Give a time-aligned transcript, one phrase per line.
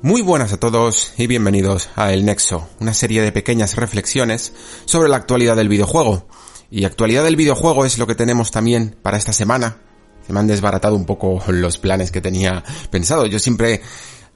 [0.00, 4.52] Muy buenas a todos y bienvenidos a El Nexo, una serie de pequeñas reflexiones
[4.84, 6.28] sobre la actualidad del videojuego.
[6.70, 9.78] Y actualidad del videojuego es lo que tenemos también para esta semana.
[10.24, 13.26] Se me han desbaratado un poco los planes que tenía pensado.
[13.26, 13.82] Yo siempre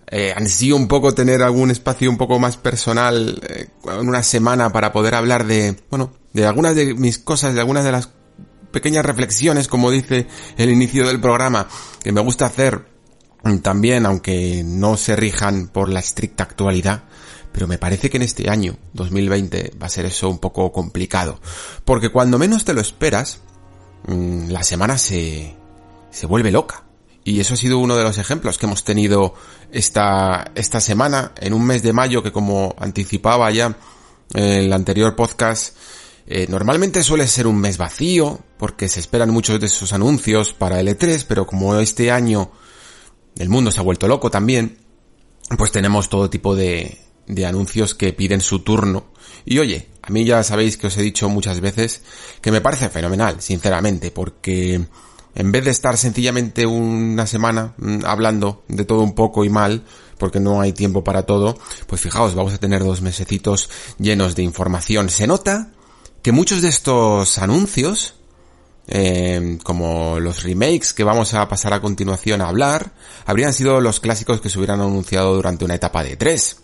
[0.09, 4.73] eh, ansío un poco tener algún espacio un poco más personal eh, en una semana
[4.73, 8.11] para poder hablar de, bueno, de algunas de mis cosas, de algunas de las
[8.73, 11.69] pequeñas reflexiones, como dice el inicio del programa,
[12.03, 12.92] que me gusta hacer
[13.62, 17.05] también, aunque no se rijan por la estricta actualidad,
[17.53, 21.41] pero me parece que en este año, 2020, va a ser eso un poco complicado.
[21.85, 23.41] Porque cuando menos te lo esperas,
[24.07, 25.55] mm, la semana se,
[26.11, 26.85] se vuelve loca.
[27.25, 29.35] Y eso ha sido uno de los ejemplos que hemos tenido
[29.70, 33.77] esta, esta semana, en un mes de mayo que como anticipaba ya
[34.35, 35.77] en el anterior podcast,
[36.27, 40.81] eh, normalmente suele ser un mes vacío, porque se esperan muchos de esos anuncios para
[40.81, 42.51] el E3, pero como este año
[43.36, 44.78] el mundo se ha vuelto loco también,
[45.56, 49.06] pues tenemos todo tipo de, de anuncios que piden su turno.
[49.44, 52.02] Y oye, a mí ya sabéis que os he dicho muchas veces
[52.41, 54.80] que me parece fenomenal, sinceramente, porque
[55.34, 59.84] en vez de estar sencillamente una semana mm, hablando de todo un poco y mal,
[60.19, 64.42] porque no hay tiempo para todo, pues fijaos, vamos a tener dos mesecitos llenos de
[64.42, 65.08] información.
[65.08, 65.72] Se nota
[66.22, 68.14] que muchos de estos anuncios,
[68.86, 72.92] eh, como los remakes que vamos a pasar a continuación a hablar,
[73.27, 76.57] habrían sido los clásicos que se hubieran anunciado durante una etapa de tres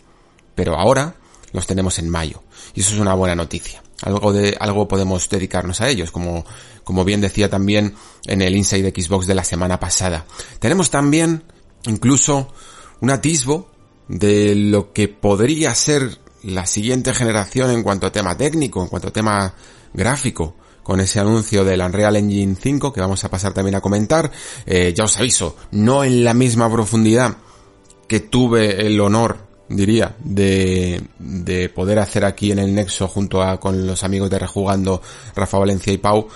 [0.59, 1.15] pero ahora
[1.53, 2.43] los tenemos en mayo.
[2.75, 3.81] Y eso es una buena noticia.
[4.03, 6.45] Algo de, algo podemos dedicarnos a ellos, como,
[6.83, 7.95] como bien decía también
[8.27, 10.27] en el Inside Xbox de la semana pasada.
[10.59, 11.45] Tenemos también,
[11.85, 12.53] incluso,
[13.01, 13.71] un atisbo
[14.09, 19.09] de lo que podría ser la siguiente generación en cuanto a tema técnico, en cuanto
[19.09, 19.55] a tema
[19.95, 20.57] gráfico,
[20.89, 24.33] con ese anuncio del Unreal Engine 5 que vamos a pasar también a comentar.
[24.65, 27.37] Eh, ya os aviso, no en la misma profundidad
[28.09, 29.37] que tuve el honor
[29.69, 34.39] diría, de, de poder hacer aquí en el Nexo junto a con los amigos de
[34.39, 35.03] Rejugando,
[35.37, 36.27] Rafa Valencia y Pau,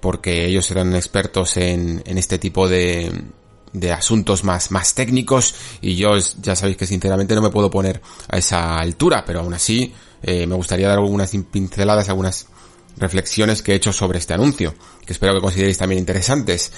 [0.00, 3.12] porque ellos eran expertos en, en este tipo de,
[3.74, 8.00] de asuntos más, más técnicos y yo ya sabéis que sinceramente no me puedo poner
[8.30, 12.46] a esa altura, pero aún así eh, me gustaría dar algunas pinceladas, algunas
[13.00, 14.74] reflexiones que he hecho sobre este anuncio,
[15.04, 16.72] que espero que consideréis también interesantes.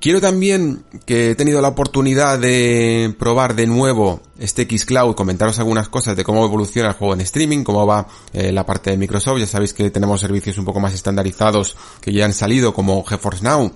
[0.00, 5.90] Quiero también que he tenido la oportunidad de probar de nuevo este Xcloud, comentaros algunas
[5.90, 9.40] cosas de cómo evoluciona el juego en streaming, cómo va eh, la parte de Microsoft.
[9.40, 13.44] Ya sabéis que tenemos servicios un poco más estandarizados que ya han salido como GeForce
[13.44, 13.72] Now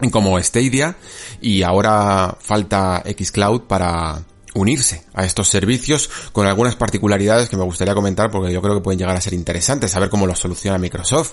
[0.00, 0.96] y como Stadia
[1.40, 7.94] y ahora falta Xcloud para unirse a estos servicios con algunas particularidades que me gustaría
[7.94, 11.32] comentar porque yo creo que pueden llegar a ser interesantes, saber cómo lo soluciona Microsoft.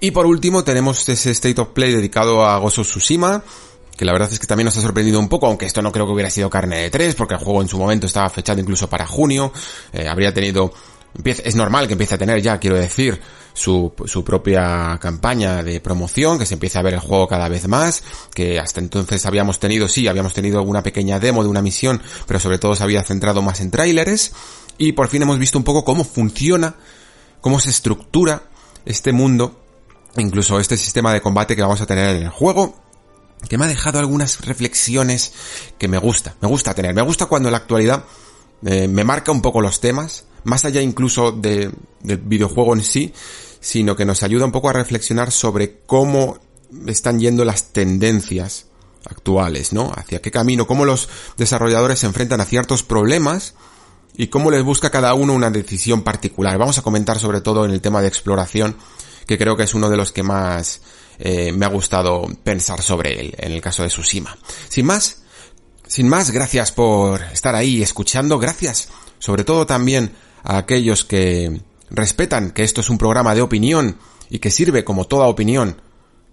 [0.00, 3.42] Y por último tenemos ese State of Play dedicado a Gozo Tsushima,
[3.96, 6.06] que la verdad es que también nos ha sorprendido un poco, aunque esto no creo
[6.06, 8.88] que hubiera sido carne de tres, porque el juego en su momento estaba fechado incluso
[8.88, 9.52] para junio,
[9.92, 10.72] eh, habría tenido,
[11.22, 13.20] es normal que empiece a tener ya, quiero decir,
[13.52, 13.92] su,
[14.24, 18.02] propia campaña de promoción, que se empiece a ver el juego cada vez más,
[18.34, 22.40] que hasta entonces habíamos tenido, sí, habíamos tenido una pequeña demo de una misión, pero
[22.40, 24.32] sobre todo se había centrado más en tráileres,
[24.78, 26.76] y por fin hemos visto un poco cómo funciona,
[27.40, 28.44] cómo se estructura
[28.84, 29.60] este mundo,
[30.16, 32.76] incluso este sistema de combate que vamos a tener en el juego,
[33.48, 35.32] que me ha dejado algunas reflexiones
[35.78, 38.04] que me gusta, me gusta tener, me gusta cuando en la actualidad
[38.64, 41.70] eh, me marca un poco los temas, más allá incluso de,
[42.00, 43.12] del videojuego en sí,
[43.60, 46.38] sino que nos ayuda un poco a reflexionar sobre cómo
[46.86, 48.66] están yendo las tendencias
[49.04, 49.92] actuales, ¿no?
[49.94, 53.54] Hacia qué camino, cómo los desarrolladores se enfrentan a ciertos problemas
[54.16, 56.58] y cómo les busca cada uno una decisión particular.
[56.58, 58.76] Vamos a comentar sobre todo en el tema de exploración,
[59.26, 60.80] que creo que es uno de los que más
[61.18, 64.36] eh, me ha gustado pensar sobre él, en el caso de Tsushima.
[64.68, 65.22] Sin más,
[65.86, 68.88] sin más, gracias por estar ahí escuchando, gracias
[69.20, 71.60] sobre todo también a aquellos que
[71.90, 73.96] respetan que esto es un programa de opinión
[74.28, 75.80] y que sirve como toda opinión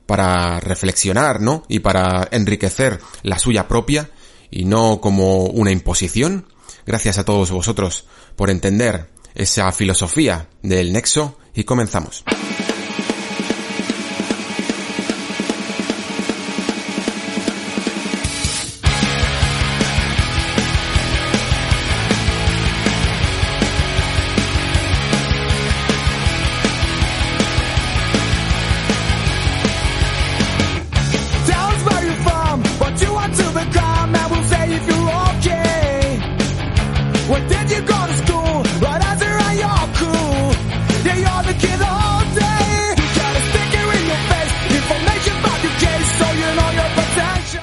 [0.06, 1.64] para reflexionar, ¿no?
[1.68, 4.10] Y para enriquecer la suya propia
[4.50, 6.48] y no como una imposición.
[6.86, 8.06] Gracias a todos vosotros
[8.36, 12.24] por entender esa filosofía del nexo y comenzamos.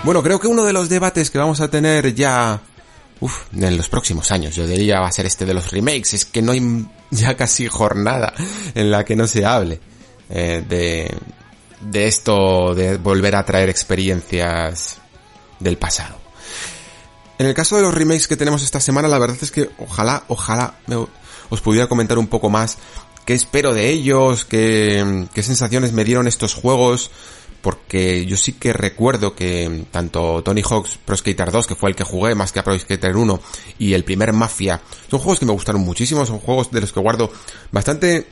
[0.05, 2.61] Bueno, creo que uno de los debates que vamos a tener ya
[3.21, 6.25] Uf, en los próximos años, yo diría va a ser este de los remakes, es
[6.27, 8.35] que no hay ya casi jornada
[8.75, 9.81] en la que no se hable
[10.29, 11.11] eh, de,
[11.81, 14.99] de esto, de volver a traer experiencias
[15.59, 16.19] del pasado.
[17.39, 20.25] En el caso de los remakes que tenemos esta semana, la verdad es que ojalá,
[20.29, 20.75] ojalá
[21.49, 22.77] os pudiera comentar un poco más
[23.25, 27.11] qué espero de ellos, qué, qué sensaciones me dieron estos juegos,
[27.64, 31.96] porque yo sí que recuerdo que tanto Tony Hawk's Pro Skater 2, que fue el
[31.96, 33.40] que jugué más que a Pro Skater 1,
[33.78, 37.00] y el primer Mafia, son juegos que me gustaron muchísimo, son juegos de los que
[37.00, 37.32] guardo
[37.72, 38.26] bastante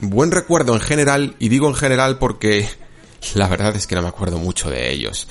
[0.00, 2.66] buen recuerdo en general, y digo en general porque
[3.34, 5.28] la verdad es que no me acuerdo mucho de ellos.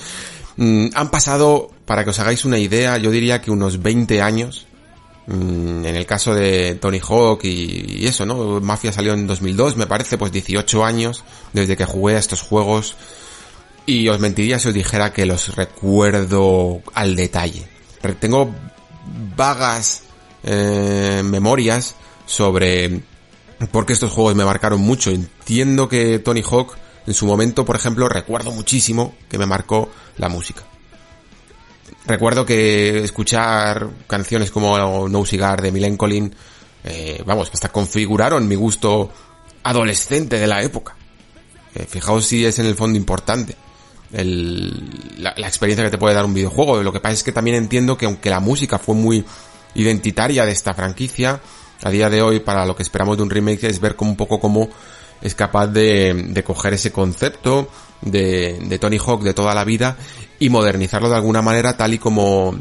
[0.57, 4.67] Mm, han pasado, para que os hagáis una idea, yo diría que unos 20 años,
[5.25, 8.61] mm, en el caso de Tony Hawk y, eso, ¿no?
[8.61, 11.23] Mafia salió en 2002, me parece, pues 18 años
[11.53, 12.97] desde que jugué a estos juegos
[13.85, 17.67] y os mentiría si os dijera que los recuerdo al detalle.
[18.19, 18.53] Tengo
[19.35, 20.03] vagas
[20.43, 21.95] eh, memorias
[22.25, 23.01] sobre
[23.71, 25.11] por qué estos juegos me marcaron mucho.
[25.11, 30.29] Entiendo que Tony Hawk en su momento, por ejemplo, recuerdo muchísimo que me marcó la
[30.29, 30.63] música.
[32.05, 36.33] Recuerdo que escuchar canciones como No Cigar de Milen Collin,
[36.83, 39.11] eh, vamos, hasta configuraron mi gusto
[39.63, 40.95] adolescente de la época.
[41.75, 43.55] Eh, fijaos si es en el fondo importante
[44.13, 46.81] el, la, experiencia que te puede dar un videojuego.
[46.83, 49.23] Lo que pasa es que también entiendo que aunque la música fue muy
[49.75, 51.39] identitaria de esta franquicia,
[51.83, 54.17] a día de hoy para lo que esperamos de un remake es ver como un
[54.17, 54.69] poco cómo
[55.21, 57.69] es capaz de, de coger ese concepto
[58.01, 59.97] de, de, Tony Hawk de toda la vida
[60.39, 62.55] y modernizarlo de alguna manera tal y como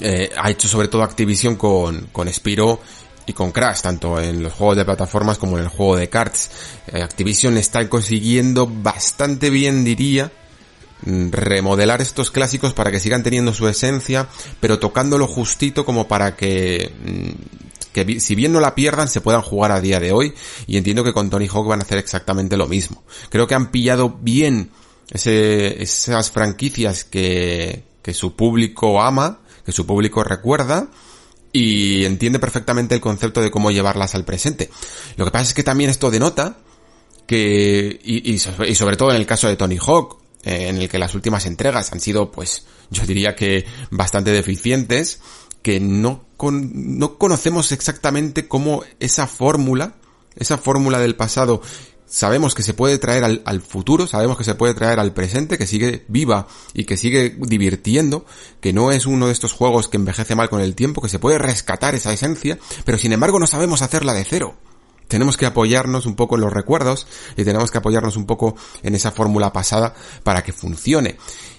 [0.00, 2.80] eh, ha hecho sobre todo Activision con, con Spiro
[3.26, 6.50] y con Crash, tanto en los juegos de plataformas como en el juego de cards.
[6.92, 10.32] Eh, Activision está consiguiendo bastante bien, diría,
[11.04, 14.28] remodelar estos clásicos para que sigan teniendo su esencia,
[14.60, 19.42] pero tocándolo justito como para que, mm, que si bien no la pierdan, se puedan
[19.42, 20.34] jugar a día de hoy.
[20.66, 23.02] Y entiendo que con Tony Hawk van a hacer exactamente lo mismo.
[23.28, 24.70] Creo que han pillado bien
[25.12, 30.88] esas franquicias que, que su público ama, que su público recuerda,
[31.52, 34.70] y entiende perfectamente el concepto de cómo llevarlas al presente.
[35.16, 36.56] Lo que pasa es que también esto denota
[37.26, 41.14] que, y, sobre todo en el caso de Tony Hawk, eh, en el que las
[41.14, 45.20] últimas entregas han sido, pues, yo diría que bastante deficientes,
[45.62, 49.94] que no, no conocemos exactamente cómo esa fórmula,
[50.36, 51.62] esa fórmula del pasado,
[52.06, 55.56] sabemos que se puede traer al, al, futuro, sabemos que se puede traer al presente,
[55.56, 58.26] que sigue viva y que sigue divirtiendo,
[58.60, 61.18] que no es uno de estos juegos que envejece mal con el tiempo, que se
[61.18, 64.56] puede rescatar esa esencia, pero sin embargo no sabemos hacerla de cero
[65.08, 67.06] tenemos que apoyarnos un poco en los recuerdos
[67.36, 71.16] y tenemos que apoyarnos un poco en esa fórmula pasada para que funcione.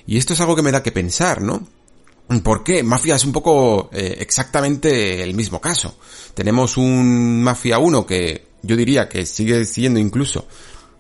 [0.08, 1.68] Y esto es algo que me da que pensar, ¿no?
[2.44, 2.84] ¿Por qué?
[2.84, 5.98] Mafia es un poco eh, exactamente el mismo caso.
[6.34, 10.48] Tenemos un Mafia 1 que yo diría que sigue siendo incluso,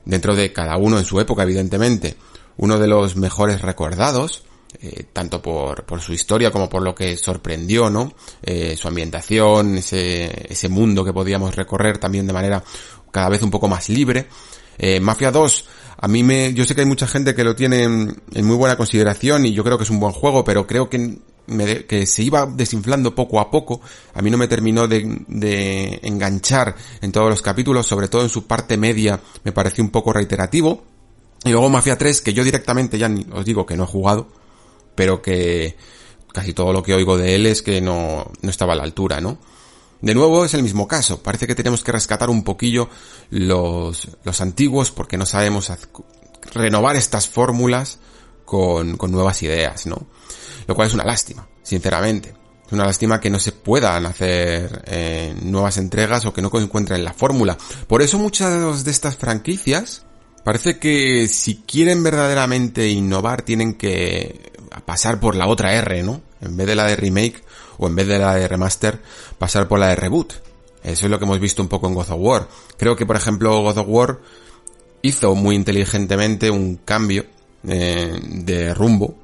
[0.06, 2.18] dentro de cada uno en su época evidentemente,
[2.58, 4.44] uno de los mejores recordados,
[4.82, 8.14] eh, tanto por, por, su historia como por lo que sorprendió, ¿no?
[8.42, 12.64] Eh, su ambientación, ese, ese mundo que podíamos recorrer también de manera
[13.12, 14.28] cada vez un poco más libre.
[14.78, 15.66] Eh, Mafia 2,
[15.98, 18.76] a mí me, yo sé que hay mucha gente que lo tiene en, muy buena
[18.76, 22.24] consideración y yo creo que es un buen juego, pero creo que me, que se
[22.24, 23.82] iba desinflando poco a poco.
[24.14, 28.30] A mí no me terminó de, de enganchar en todos los capítulos, sobre todo en
[28.30, 30.84] su parte media me pareció un poco reiterativo.
[31.46, 34.28] Y luego Mafia 3, que yo directamente ya os digo que no he jugado,
[34.96, 35.76] pero que
[36.34, 39.22] casi todo lo que oigo de él es que no, no estaba a la altura,
[39.22, 39.38] ¿no?
[40.02, 42.90] De nuevo es el mismo caso, parece que tenemos que rescatar un poquillo
[43.30, 45.72] los, los antiguos porque no sabemos
[46.54, 48.00] renovar estas fórmulas
[48.44, 50.08] con, con nuevas ideas, ¿no?
[50.68, 52.34] Lo cual es una lástima, sinceramente.
[52.66, 57.04] Es una lástima que no se puedan hacer eh, nuevas entregas o que no encuentren
[57.04, 57.58] la fórmula.
[57.88, 60.06] Por eso muchas de estas franquicias
[60.44, 66.22] parece que si quieren verdaderamente innovar tienen que a pasar por la otra R, ¿no?
[66.42, 67.44] En vez de la de remake
[67.78, 69.00] o en vez de la de remaster,
[69.38, 70.34] pasar por la de reboot.
[70.84, 72.48] Eso es lo que hemos visto un poco en God of War.
[72.78, 74.20] Creo que, por ejemplo, God of War
[75.02, 77.26] hizo muy inteligentemente un cambio
[77.68, 79.16] eh, de rumbo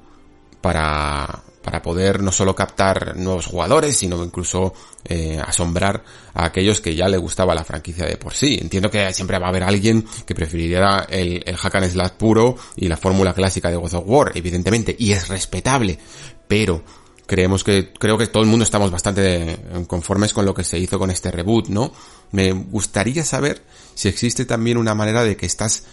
[0.62, 4.74] para, para poder no solo captar nuevos jugadores, sino incluso
[5.04, 8.58] eh, asombrar a aquellos que ya le gustaba la franquicia de por sí.
[8.62, 12.88] Entiendo que siempre va a haber alguien que preferiría el, el hack and puro y
[12.88, 16.00] la fórmula clásica de God of War, evidentemente, y es respetable,
[16.48, 16.84] pero
[17.30, 20.98] creemos que, creo que todo el mundo estamos bastante conformes con lo que se hizo
[20.98, 21.92] con este reboot, ¿no?
[22.32, 23.62] Me gustaría saber
[23.94, 25.84] si existe también una manera de que estas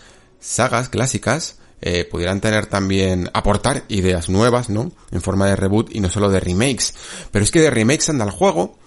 [0.40, 4.92] sagas clásicas eh, pudieran tener también, aportar ideas nuevas, ¿no?
[5.11, 6.95] En forma de reboot y no solo de remakes.
[7.30, 8.78] Pero es que de remakes anda el juego,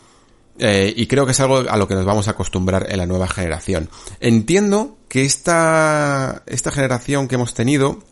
[0.60, 3.05] eh, y creo que es algo a lo que nos vamos a acostumbrar en la
[3.05, 3.89] nueva generación.
[4.19, 8.03] Entiendo que esta, esta generación que hemos tenido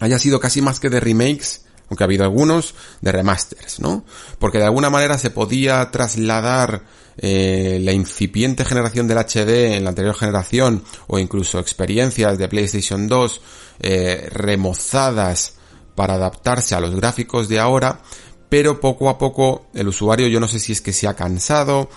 [0.00, 4.04] haya sido casi más que de remakes, aunque ha habido algunos, de remasters, ¿no?
[4.38, 6.84] Porque de alguna manera se podía trasladar
[7.18, 13.08] eh, la incipiente generación del HD en la anterior generación, o incluso experiencias de PlayStation
[13.08, 13.40] 2
[13.80, 15.54] eh, remozadas
[15.94, 18.00] para adaptarse a los gráficos de ahora,
[18.48, 21.88] pero poco a poco el usuario yo no sé si es que se ha cansado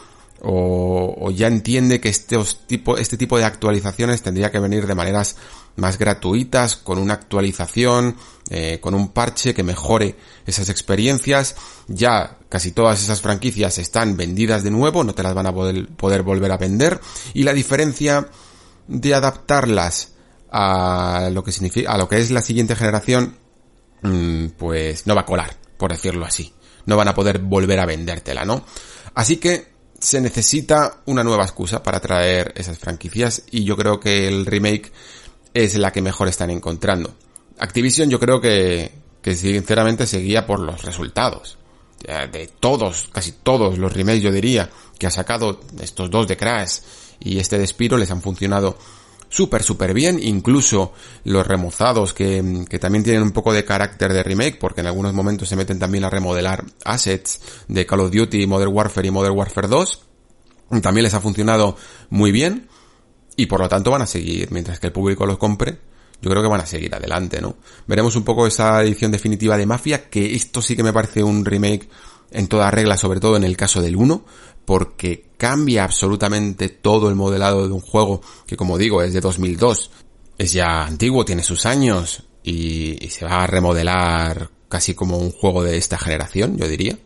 [0.41, 2.11] o, ya entiende que
[2.65, 5.35] tipo, este tipo de actualizaciones tendría que venir de maneras
[5.75, 8.15] más gratuitas, con una actualización,
[8.49, 11.55] eh, con un parche que mejore esas experiencias.
[11.87, 15.87] Ya casi todas esas franquicias están vendidas de nuevo, no te las van a poder,
[15.89, 16.99] poder volver a vender.
[17.33, 18.27] Y la diferencia
[18.87, 20.13] de adaptarlas
[20.51, 23.37] a lo que significa, a lo que es la siguiente generación,
[24.01, 26.53] mm, pues no va a colar, por decirlo así.
[26.85, 28.65] No van a poder volver a vendértela, ¿no?
[29.13, 34.27] Así que se necesita una nueva excusa para traer esas franquicias y yo creo que
[34.27, 34.91] el remake
[35.53, 37.13] es la que mejor están encontrando.
[37.59, 38.91] Activision yo creo que,
[39.21, 41.57] que sinceramente seguía por los resultados.
[41.99, 46.79] De todos, casi todos los remakes yo diría, que ha sacado estos dos de Crash
[47.19, 48.77] y este de Spiro les han funcionado
[49.27, 50.17] súper, súper bien.
[50.21, 50.93] Incluso
[51.25, 55.13] los remozados que, que también tienen un poco de carácter de remake porque en algunos
[55.13, 59.35] momentos se meten también a remodelar assets de Call of Duty, Modern Warfare y Modern
[59.35, 60.01] Warfare 2.
[60.81, 61.75] También les ha funcionado
[62.09, 62.68] muy bien
[63.41, 65.79] y por lo tanto van a seguir mientras que el público los compre
[66.21, 67.55] yo creo que van a seguir adelante, ¿no?
[67.87, 71.45] Veremos un poco esa edición definitiva de Mafia, que esto sí que me parece un
[71.45, 71.87] remake
[72.31, 74.25] en toda regla, sobre todo en el caso del 1,
[74.65, 79.91] porque cambia absolutamente todo el modelado de un juego que, como digo, es de 2002.
[80.37, 85.63] Es ya antiguo, tiene sus años y, se va a remodelar casi como un juego
[85.63, 86.97] de esta generación, yo diría.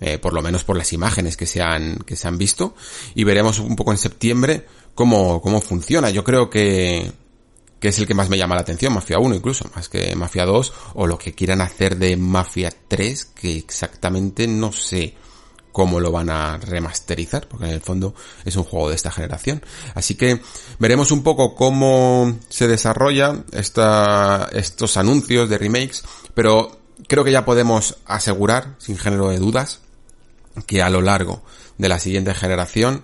[0.00, 2.74] Eh, por lo menos por las imágenes que se han, que se han visto.
[3.14, 4.66] Y veremos un poco en septiembre
[5.00, 6.10] cómo, cómo funciona.
[6.10, 7.10] Yo creo que,
[7.80, 10.44] que es el que más me llama la atención, Mafia 1 incluso, más que Mafia
[10.44, 15.14] 2, o lo que quieran hacer de Mafia 3, que exactamente no sé
[15.72, 18.14] cómo lo van a remasterizar, porque en el fondo
[18.44, 19.64] es un juego de esta generación.
[19.94, 20.42] Así que
[20.78, 26.04] veremos un poco cómo se desarrolla esta, estos anuncios de remakes,
[26.34, 26.78] pero
[27.08, 29.80] creo que ya podemos asegurar, sin género de dudas,
[30.66, 31.42] que a lo largo
[31.78, 33.02] de la siguiente generación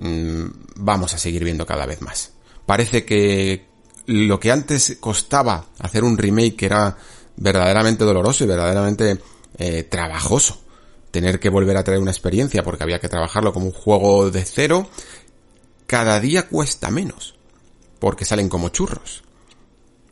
[0.00, 2.32] mmm, vamos a seguir viendo cada vez más.
[2.66, 3.66] Parece que,
[4.06, 6.96] lo que antes costaba hacer un remake era
[7.36, 9.18] verdaderamente doloroso y verdaderamente
[9.58, 10.60] eh, trabajoso.
[11.10, 14.44] Tener que volver a traer una experiencia porque había que trabajarlo como un juego de
[14.44, 14.88] cero,
[15.86, 17.34] cada día cuesta menos.
[17.98, 19.22] Porque salen como churros.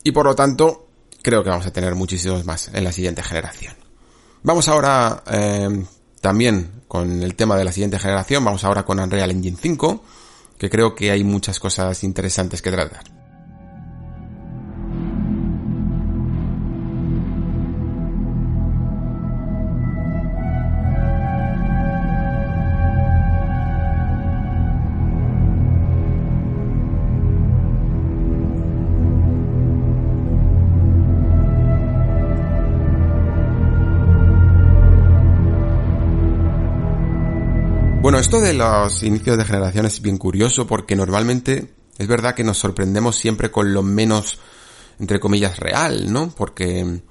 [0.03, 0.87] Y por lo tanto,
[1.21, 3.75] creo que vamos a tener muchísimos más en la siguiente generación.
[4.43, 5.85] Vamos ahora eh,
[6.21, 10.03] también con el tema de la siguiente generación, vamos ahora con Unreal Engine 5,
[10.57, 13.18] que creo que hay muchas cosas interesantes que tratar.
[38.29, 42.59] Esto de los inicios de generación es bien curioso porque normalmente es verdad que nos
[42.59, 44.37] sorprendemos siempre con lo menos,
[44.99, 46.29] entre comillas, real, ¿no?
[46.29, 47.01] Porque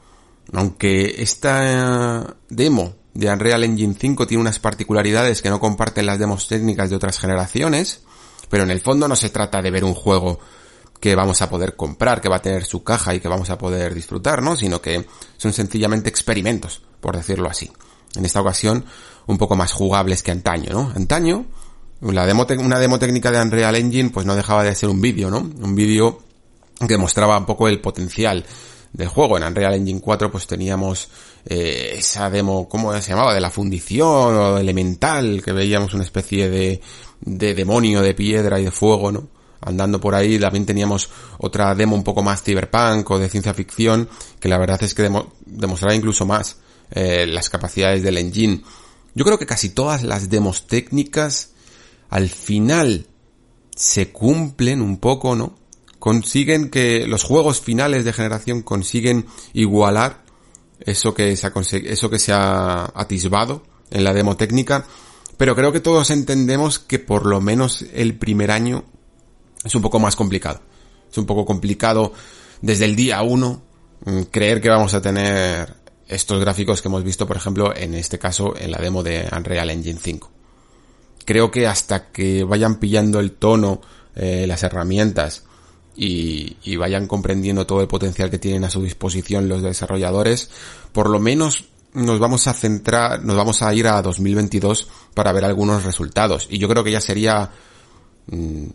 [0.52, 6.46] aunque esta demo de Unreal Engine 5 tiene unas particularidades que no comparten las demos
[6.46, 8.02] técnicas de otras generaciones,
[8.48, 10.38] pero en el fondo no se trata de ver un juego
[11.00, 13.58] que vamos a poder comprar, que va a tener su caja y que vamos a
[13.58, 14.54] poder disfrutar, ¿no?
[14.54, 15.04] Sino que
[15.36, 17.72] son sencillamente experimentos, por decirlo así.
[18.14, 18.84] En esta ocasión,
[19.28, 20.92] un poco más jugables que antaño, ¿no?
[20.96, 21.46] Antaño,
[22.00, 25.38] una demo técnica de Unreal Engine, pues no dejaba de ser un vídeo, ¿no?
[25.38, 26.20] Un vídeo
[26.86, 28.44] que mostraba un poco el potencial
[28.92, 29.36] del juego.
[29.36, 31.08] En Unreal Engine 4 pues teníamos
[31.44, 33.34] eh, esa demo, ¿cómo se llamaba?
[33.34, 36.80] De la fundición o elemental, que veíamos una especie de,
[37.20, 39.28] de demonio de piedra y de fuego, ¿no?
[39.60, 44.08] Andando por ahí, también teníamos otra demo un poco más cyberpunk o de ciencia ficción,
[44.38, 45.10] que la verdad es que
[45.46, 46.58] demostraba incluso más
[46.92, 48.62] eh, las capacidades del engine.
[49.14, 51.50] Yo creo que casi todas las demos técnicas
[52.10, 53.06] al final
[53.74, 55.58] se cumplen un poco, ¿no?
[55.98, 60.22] Consiguen que los juegos finales de generación consiguen igualar
[60.80, 61.52] eso que se ha
[61.86, 64.86] eso que se ha atisbado en la demo técnica,
[65.36, 68.84] pero creo que todos entendemos que por lo menos el primer año
[69.64, 70.60] es un poco más complicado.
[71.10, 72.12] Es un poco complicado
[72.60, 73.62] desde el día 1
[74.04, 75.74] mm, creer que vamos a tener
[76.08, 79.70] estos gráficos que hemos visto, por ejemplo, en este caso en la demo de Unreal
[79.70, 80.30] Engine 5.
[81.24, 83.80] Creo que hasta que vayan pillando el tono,
[84.16, 85.44] eh, las herramientas
[85.94, 90.50] y, y, vayan comprendiendo todo el potencial que tienen a su disposición los desarrolladores,
[90.92, 95.44] por lo menos nos vamos a centrar, nos vamos a ir a 2022 para ver
[95.44, 96.46] algunos resultados.
[96.50, 97.50] Y yo creo que ya sería,
[98.26, 98.66] mm,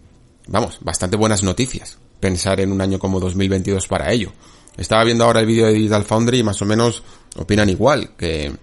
[0.47, 4.31] vamos, bastante buenas noticias pensar en un año como 2022 para ello.
[4.77, 7.03] Estaba viendo ahora el vídeo de Digital Foundry y más o menos
[7.35, 8.53] opinan igual, que,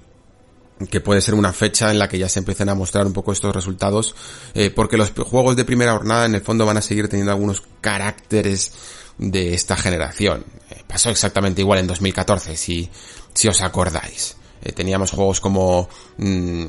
[0.89, 3.33] que puede ser una fecha en la que ya se empiecen a mostrar un poco
[3.33, 4.15] estos resultados,
[4.55, 7.63] eh, porque los juegos de primera jornada en el fondo van a seguir teniendo algunos
[7.81, 8.73] caracteres
[9.19, 10.45] de esta generación.
[10.71, 12.89] Eh, pasó exactamente igual en 2014, si,
[13.35, 14.37] si os acordáis.
[14.63, 15.89] Eh, teníamos juegos como
[16.19, 16.65] mm,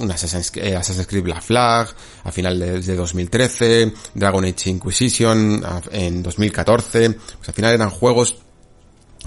[0.00, 1.88] un Assassin's, Creed Black Flag
[2.24, 8.43] a final de, de, 2013, Dragon Age Inquisition en 2014, pues al final eran juegos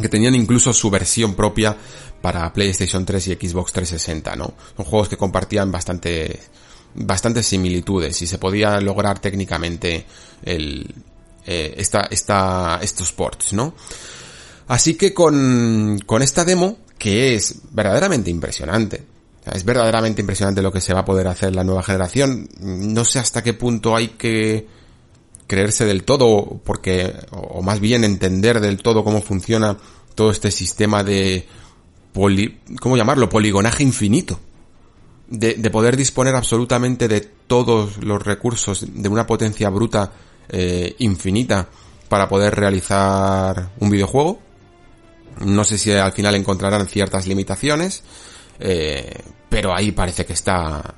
[0.02, 1.76] que tenían incluso su versión propia
[2.22, 4.54] para PlayStation 3 y Xbox 360, ¿no?
[4.76, 6.40] Son juegos que compartían bastante,
[6.96, 10.06] bastantes similitudes y se podía lograr técnicamente
[10.44, 10.94] el,
[11.46, 13.74] eh, esta, esta, estos ports, ¿no?
[14.68, 19.04] Así que con, con esta demo, que es verdaderamente impresionante,
[19.54, 22.50] es verdaderamente impresionante lo que se va a poder hacer la nueva generación.
[22.60, 24.68] No sé hasta qué punto hay que
[25.48, 29.78] creerse del todo, porque, o más bien entender del todo cómo funciona
[30.14, 31.48] todo este sistema de
[32.14, 33.30] poli, ¿cómo llamarlo?
[33.30, 34.40] Poligonaje infinito.
[35.30, 40.14] De, de, poder disponer absolutamente de todos los recursos de una potencia bruta
[40.48, 41.68] eh, infinita
[42.08, 44.40] para poder realizar un videojuego.
[45.42, 48.04] No sé si al final encontrarán ciertas limitaciones,
[48.60, 50.96] eh, pero ahí parece que está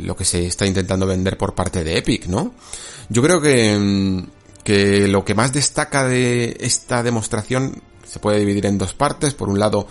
[0.00, 2.54] lo que se está intentando vender por parte de Epic, ¿no?
[3.08, 4.26] Yo creo que, mm,
[4.64, 9.34] que lo que más destaca de esta demostración se puede dividir en dos partes.
[9.34, 9.86] Por un lado,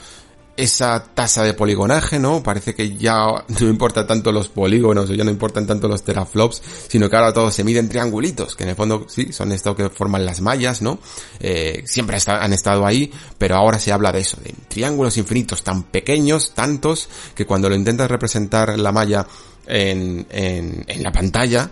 [0.58, 2.42] esa tasa de poligonaje, ¿no?
[2.42, 3.16] Parece que ya
[3.48, 7.32] no importa tanto los polígonos o ya no importan tanto los teraflops, sino que ahora
[7.32, 10.42] todo se mide en triangulitos, que en el fondo sí, son esto que forman las
[10.42, 11.00] mallas, ¿no?
[11.40, 15.84] Eh, siempre han estado ahí, pero ahora se habla de eso, de triángulos infinitos tan
[15.84, 19.28] pequeños, tantos, que cuando lo intentas representar la malla
[19.68, 21.70] en, en, en la pantalla,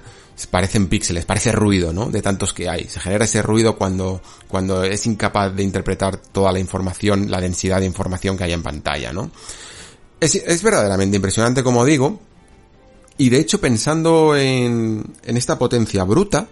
[0.49, 2.09] parecen píxeles, parece ruido, ¿no?
[2.09, 2.85] De tantos que hay.
[2.85, 7.79] Se genera ese ruido cuando, cuando es incapaz de interpretar toda la información, la densidad
[7.79, 9.31] de información que hay en pantalla, ¿no?
[10.19, 12.19] Es, es verdaderamente impresionante, como digo,
[13.17, 16.47] y de hecho pensando en, en esta potencia bruta,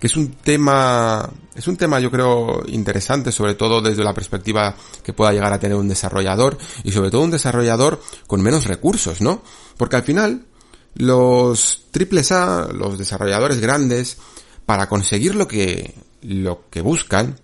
[0.00, 4.74] que es un tema, es un tema yo creo interesante, sobre todo desde la perspectiva
[5.04, 9.20] que pueda llegar a tener un desarrollador, y sobre todo un desarrollador con menos recursos,
[9.20, 9.42] ¿no?
[9.76, 10.46] Porque al final,
[10.94, 14.18] los triples A, los desarrolladores grandes,
[14.66, 17.40] para conseguir lo que, lo que buscan,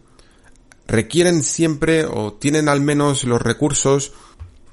[0.86, 4.12] requieren siempre o tienen al menos los recursos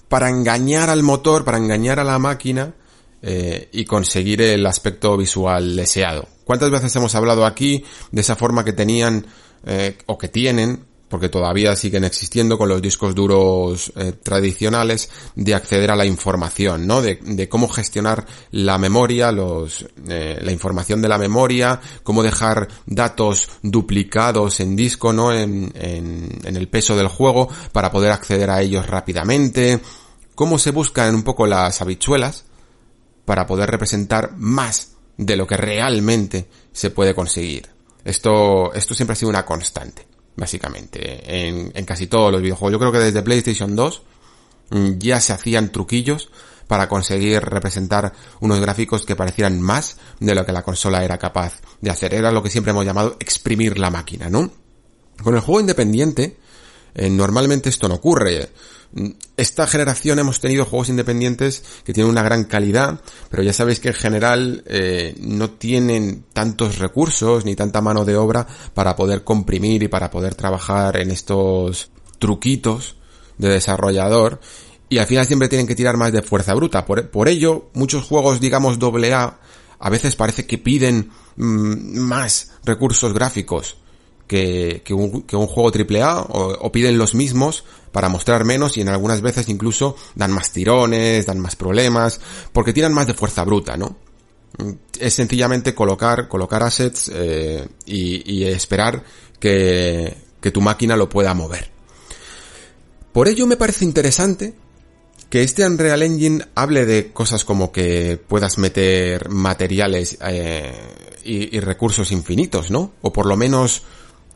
[0.08, 2.76] para engañar al motor, para engañar a la máquina
[3.22, 6.28] eh, y conseguir el aspecto visual deseado.
[6.44, 9.26] ¿Cuántas veces hemos hablado aquí de esa forma que tenían
[9.66, 15.54] eh, o que tienen porque todavía siguen existiendo con los discos duros eh, tradicionales, de
[15.54, 17.04] acceder a la información, ¿no?
[17.04, 23.47] De, cómo gestionar la memoria, los, eh, la información de la memoria, cómo dejar datos
[23.62, 25.32] duplicados en disco, ¿no?
[25.32, 29.82] En, en, en el peso del juego para poder acceder a ellos rápidamente,
[30.34, 32.45] cómo se buscan un poco las habichuelas
[33.23, 37.69] para poder representar más de lo que realmente se puede conseguir.
[38.04, 42.74] Esto, esto siempre ha sido una constante básicamente, en, casi todos los videojuegos.
[42.74, 44.02] Yo creo que desde PlayStation 2
[44.72, 46.30] mm, ya se hacían truquillos
[46.67, 51.62] para conseguir representar unos gráficos que parecieran más de lo que la consola era capaz
[51.82, 52.13] de hacer.
[52.13, 54.52] Era lo que siempre hemos llamado exprimir la máquina, ¿no?
[55.22, 56.38] Con el juego independiente,
[56.96, 58.50] eh, normalmente esto no ocurre.
[59.38, 63.88] Esta generación hemos tenido juegos independientes que tienen una gran calidad, pero ya sabéis que
[63.88, 69.82] en general eh, no tienen tantos recursos ni tanta mano de obra para poder comprimir
[69.82, 72.96] y para poder trabajar en estos truquitos
[73.40, 74.40] de desarrollador
[74.90, 76.86] y al final siempre tienen que tirar más de fuerza bruta.
[76.86, 79.40] Por, ello, muchos juegos, digamos, AA,
[79.80, 83.78] a veces parece que piden mm, más recursos gráficos
[84.28, 88.76] que, que, un, que un juego AAA o, o piden los mismos para mostrar menos
[88.76, 92.20] y en algunas veces incluso dan más tirones, dan más problemas,
[92.52, 93.96] porque tiran más de fuerza bruta, ¿no?
[95.00, 99.04] Es sencillamente colocar, colocar assets eh, y, y, esperar
[99.40, 101.72] que, que tu máquina lo pueda mover.
[103.12, 104.56] Por ello me parece interesante
[105.30, 110.72] que este Unreal Engine hable de cosas como que puedas meter materiales eh,
[111.24, 112.94] y, y recursos infinitos, ¿no?
[113.02, 113.84] O por lo menos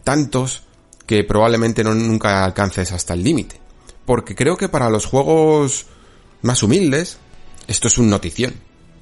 [0.07, 0.63] tantos
[1.05, 3.59] que probablemente no nunca alcances hasta el límite.
[4.05, 5.87] Porque creo que para los juegos
[6.43, 7.17] más humildes,
[7.67, 8.53] esto es un notición,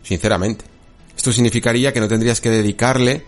[0.02, 0.66] sinceramente.
[1.16, 3.24] Esto significaría que no tendrías que dedicarle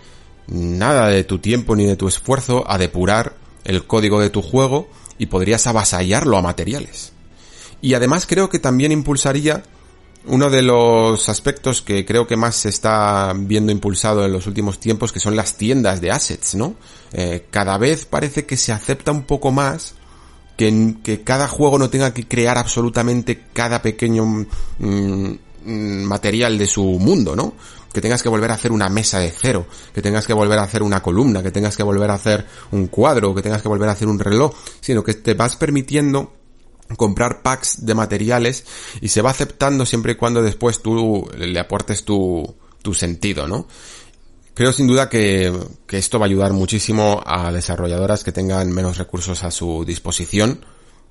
[0.48, 4.90] nada de tu tiempo ni de tu esfuerzo a depurar el código de tu juego
[5.20, 7.13] y podrías avasallarlo a materiales.
[7.80, 9.62] Y además creo que también impulsaría
[10.28, 14.80] uno de los aspectos que creo que más se está viendo impulsado en los últimos
[14.80, 16.76] tiempos, que son las tiendas de assets, ¿no?
[17.13, 19.96] Eh, cada vez parece que se acepta un poco más
[20.58, 24.46] que, que, cada juego no tenga que crear absolutamente cada pequeño mm,
[25.66, 27.54] mm, material de su mundo, ¿no?
[27.94, 30.63] Que tengas que volver a hacer una mesa de cero, que tengas que volver a
[30.63, 33.90] hacer una columna, que tengas que volver a hacer un cuadro, que tengas que volver
[33.90, 36.34] a hacer un reloj, sino que te vas permitiendo
[36.95, 38.65] comprar packs de materiales
[39.02, 43.67] y se va aceptando siempre y cuando después tú le aportes tu, tu sentido, ¿no?
[44.54, 45.54] Creo sin duda que,
[45.86, 50.65] que esto va a ayudar muchísimo a desarrolladoras que tengan menos recursos a su disposición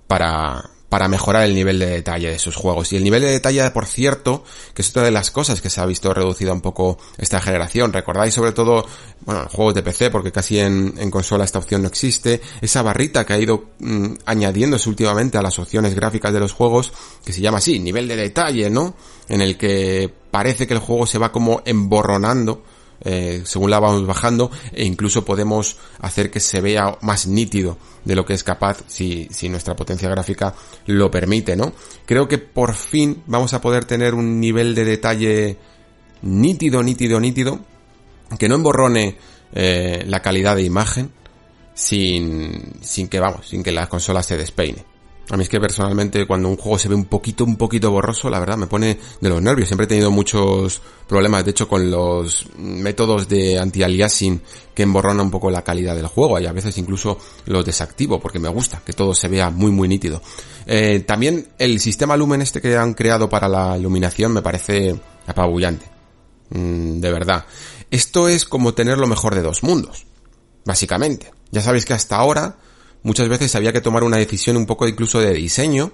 [0.08, 2.90] para, para mejorar el nivel de detalle de sus juegos.
[2.90, 5.78] Y el nivel de detalle, por cierto, que es otra de las cosas que se
[5.78, 7.92] ha visto reducida un poco esta generación.
[7.92, 8.86] Recordáis sobre todo,
[9.26, 12.40] bueno, juegos de PC, porque casi en, consola esta opción no existe.
[12.62, 16.94] Esa barrita que ha ido mmm, añadiéndose últimamente a las opciones gráficas de los juegos,
[17.22, 18.94] que se llama así, nivel de detalle, ¿no?
[19.28, 22.62] En el que parece que el juego se va como emborronando
[23.00, 28.16] eh, según la vamos bajando e incluso podemos hacer que se vea más nítido de
[28.16, 30.54] lo que es capaz si, si nuestra potencia gráfica
[30.86, 31.72] lo permite, ¿no?
[32.06, 35.58] Creo que por fin vamos a poder tener un nivel de detalle
[36.22, 37.60] nítido, nítido, nítido,
[38.38, 39.16] que no emborrone
[39.52, 41.10] eh, la calidad de imagen
[41.74, 44.95] sin, sin que, vamos, sin que la consola se despeine.
[45.28, 48.30] A mí es que personalmente cuando un juego se ve un poquito, un poquito borroso,
[48.30, 49.68] la verdad me pone de los nervios.
[49.68, 54.40] Siempre he tenido muchos problemas, de hecho, con los métodos de anti-aliasing
[54.72, 58.38] que emborronan un poco la calidad del juego y a veces incluso los desactivo porque
[58.38, 60.22] me gusta que todo se vea muy, muy nítido.
[60.64, 64.94] Eh, también el sistema Lumen este que han creado para la iluminación me parece
[65.26, 65.86] apabullante.
[66.50, 67.44] Mm, de verdad.
[67.90, 70.06] Esto es como tener lo mejor de dos mundos.
[70.64, 71.32] Básicamente.
[71.50, 72.58] Ya sabéis que hasta ahora
[73.02, 75.92] muchas veces había que tomar una decisión un poco incluso de diseño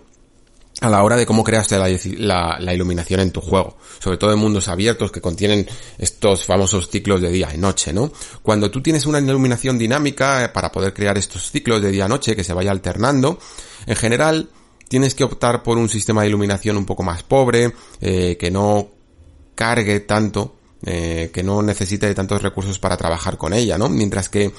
[0.81, 4.69] a la hora de cómo creaste la, iluminación en tu juego, sobre todo en mundos
[4.69, 5.67] abiertos que contienen
[5.99, 8.11] estos famosos ciclos de día y noche, ¿no?
[8.43, 12.43] Cuando tú tienes una iluminación dinámica eh, para poder crear estos ciclos de día-noche que
[12.43, 13.39] se vaya alternando,
[13.87, 14.49] en general
[14.89, 18.91] tienes que optar por un sistema de iluminación un poco más pobre, eh, que no
[19.55, 23.89] cargue tanto, eh, que no necesite de tantos recursos para trabajar con ella, ¿no?
[23.89, 24.53] Mientras que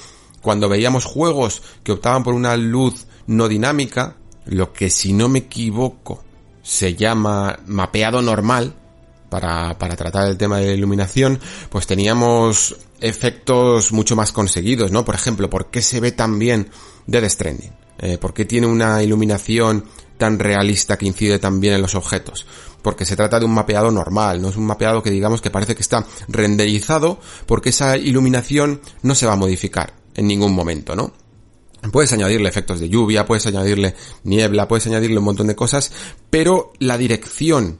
[0.44, 5.40] cuando veíamos juegos que optaban por una luz no dinámica, lo que si no me
[5.40, 6.22] equivoco
[6.62, 8.74] se llama mapeado normal,
[9.30, 15.04] para, para tratar el tema de la iluminación, pues teníamos efectos mucho más conseguidos, ¿no?
[15.04, 16.68] Por ejemplo, ¿por qué se ve tan bien
[17.06, 17.72] Dead Stranding?
[17.98, 19.86] Eh, ¿Por qué tiene una iluminación
[20.18, 22.46] tan realista que incide tan bien en los objetos?
[22.82, 25.74] Porque se trata de un mapeado normal, no es un mapeado que digamos que parece
[25.74, 31.12] que está renderizado porque esa iluminación no se va a modificar en ningún momento, ¿no?
[31.92, 35.92] Puedes añadirle efectos de lluvia, puedes añadirle niebla, puedes añadirle un montón de cosas,
[36.30, 37.78] pero la dirección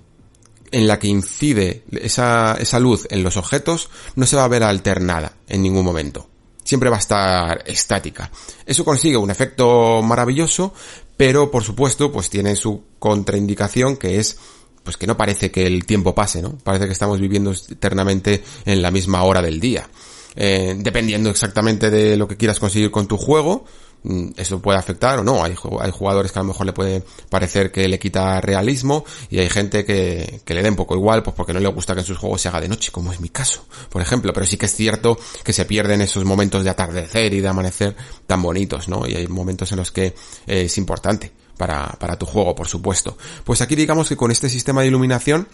[0.72, 4.62] en la que incide esa, esa luz en los objetos no se va a ver
[4.62, 6.28] alternada en ningún momento.
[6.64, 8.30] Siempre va a estar estática.
[8.66, 10.74] Eso consigue un efecto maravilloso,
[11.16, 14.36] pero por supuesto, pues tiene su contraindicación que es
[14.82, 16.58] pues que no parece que el tiempo pase, ¿no?
[16.58, 19.88] Parece que estamos viviendo eternamente en la misma hora del día.
[20.36, 23.64] Eh, dependiendo exactamente de lo que quieras conseguir con tu juego,
[24.02, 25.44] mm, eso puede afectar o no.
[25.44, 29.48] Hay, jugadores que a lo mejor le puede parecer que le quita realismo y hay
[29.48, 32.18] gente que, le dé un poco igual, pues porque no le gusta que en sus
[32.18, 34.32] juegos se haga de noche, como es mi caso, por ejemplo.
[34.32, 37.96] Pero sí que es cierto que se pierden esos momentos de atardecer y de amanecer
[38.26, 39.06] tan bonitos, ¿no?
[39.06, 40.14] Y hay momentos en los que eh,
[40.46, 43.16] es importante para, para tu juego, por supuesto.
[43.44, 45.46] Pues aquí digamos que con este sistema de iluminación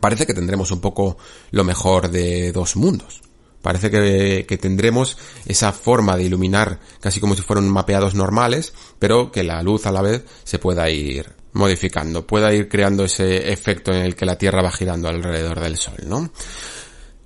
[0.00, 1.16] parece que tendremos un poco
[1.50, 3.22] lo mejor de dos mundos.
[3.62, 9.44] Parece que, tendremos esa forma de iluminar casi como si fueran mapeados normales, pero que
[9.44, 14.02] la luz a la vez se pueda ir modificando, pueda ir creando ese efecto en
[14.02, 16.30] el que la Tierra va girando alrededor del Sol, ¿no?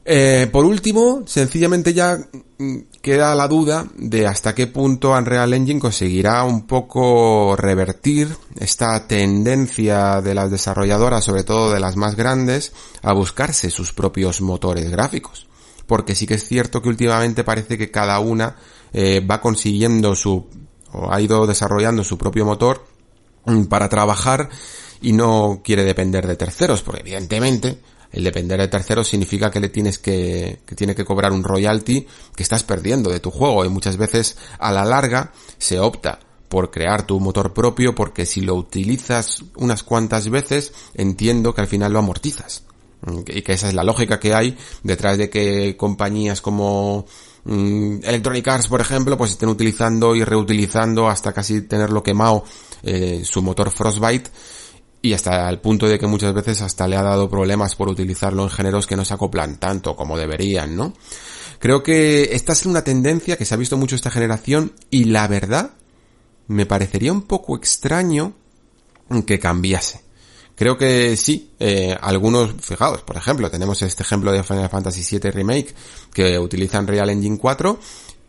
[0.09, 2.17] Eh, por último, sencillamente ya
[2.59, 8.29] mm, queda la duda de hasta qué punto Unreal Engine conseguirá un poco revertir
[8.61, 12.73] esta tendencia de las desarrolladoras, sobre todo de las más grandes,
[13.03, 15.47] a buscarse sus propios motores gráficos
[15.87, 18.57] porque sí que es cierto que últimamente parece que cada una
[18.93, 20.47] eh, va consiguiendo su,
[20.93, 22.85] o ha ido desarrollando su propio motor
[23.45, 24.49] mm, para trabajar
[25.01, 27.79] y no quiere depender de terceros, porque evidentemente
[28.13, 32.07] El depender de terceros significa que le tienes que, que tiene que cobrar un royalty
[32.35, 36.71] que estás perdiendo de tu juego y muchas veces a la larga se opta por
[36.71, 41.93] crear tu motor propio porque si lo utilizas unas cuantas veces entiendo que al final
[41.93, 42.63] lo amortizas
[43.27, 47.07] y que esa es la lógica que hay detrás de que compañías como
[47.45, 52.45] mm, Electronic Arts por ejemplo pues estén utilizando y reutilizando hasta casi tenerlo quemado
[52.83, 54.31] eh, su motor Frostbite
[55.03, 58.43] y hasta el punto de que muchas veces hasta le ha dado problemas por utilizarlo
[58.43, 60.95] en géneros que no se acoplan tanto como deberían, ¿no?
[61.59, 65.29] Creo que esta es una tendencia que se ha visto mucho esta generación y la
[65.29, 65.73] verdad
[66.49, 68.35] me parecería un poco extraño
[69.27, 70.06] que cambiase.
[70.57, 75.31] Creo que sí, eh, algunos, fijaos, por ejemplo, tenemos este ejemplo de Final Fantasy VII
[75.31, 75.75] Remake
[76.13, 77.79] que utilizan Real Engine 4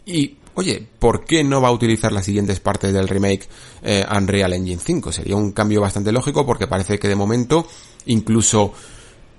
[0.06, 3.48] y, oye, ¿por qué no va a utilizar las siguientes partes del remake
[3.82, 5.12] eh, Unreal Engine 5?
[5.14, 7.66] Sería un cambio bastante lógico porque parece que de momento,
[8.08, 8.74] incluso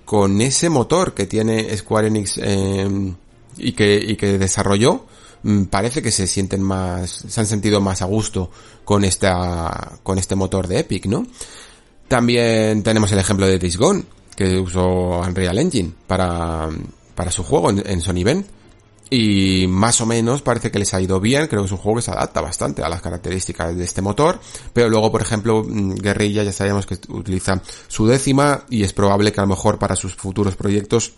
[0.06, 3.14] con ese motor que tiene Square Enix eh,
[3.58, 5.04] y, que, y que desarrolló,
[5.42, 8.50] Mm, parece que se sienten más, se han sentido más a gusto
[8.84, 11.26] con esta, con este motor de Epic, ¿no?
[12.08, 13.78] También tenemos el ejemplo de Days
[14.34, 16.68] que usó Unreal Engine para,
[17.14, 18.46] para su juego en, Sony Ben.
[19.10, 21.96] Y más o menos parece que les ha ido bien, creo que es un juego
[21.96, 24.38] que se adapta bastante a las características de este motor,
[24.74, 29.32] pero luego por ejemplo mm, Guerrilla ya sabemos que utiliza su décima y es probable
[29.32, 31.14] que a lo mejor para sus futuros proyectos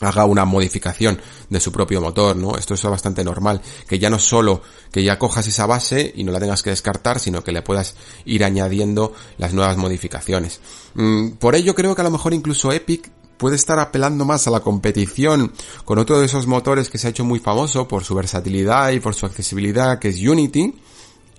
[0.00, 2.56] haga una modificación de su propio motor, ¿no?
[2.56, 6.32] Esto es bastante normal, que ya no solo que ya cojas esa base y no
[6.32, 10.60] la tengas que descartar, sino que le puedas ir añadiendo las nuevas modificaciones.
[10.94, 14.50] Mm, por ello creo que a lo mejor incluso Epic puede estar apelando más a
[14.50, 15.52] la competición
[15.84, 19.00] con otro de esos motores que se ha hecho muy famoso por su versatilidad y
[19.00, 20.74] por su accesibilidad, que es Unity,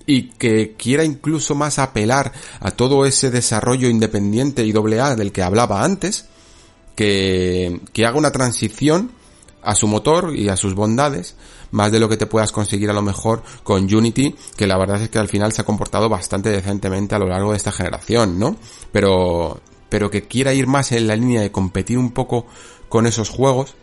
[0.06, 5.32] y que quiera incluso más apelar a todo ese desarrollo independiente y doble A del
[5.32, 6.26] que hablaba antes,
[6.98, 9.12] que, que haga una transición
[9.62, 11.36] a su motor y a sus bondades,
[11.72, 15.02] más de lo que te puedas conseguir a lo mejor con Unity, que la verdad
[15.02, 18.40] es que al final se ha comportado bastante decentemente a lo largo de esta generación,
[18.40, 18.56] ¿no?
[18.92, 22.48] Pero, pero que quiera ir más en la línea de competir un poco
[22.90, 23.76] con esos juegos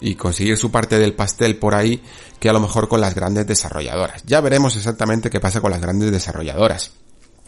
[0.00, 2.02] y conseguir su parte del pastel por ahí
[2.38, 4.22] que a lo mejor con las grandes desarrolladoras.
[4.24, 6.92] Ya veremos exactamente qué pasa con las grandes desarrolladoras.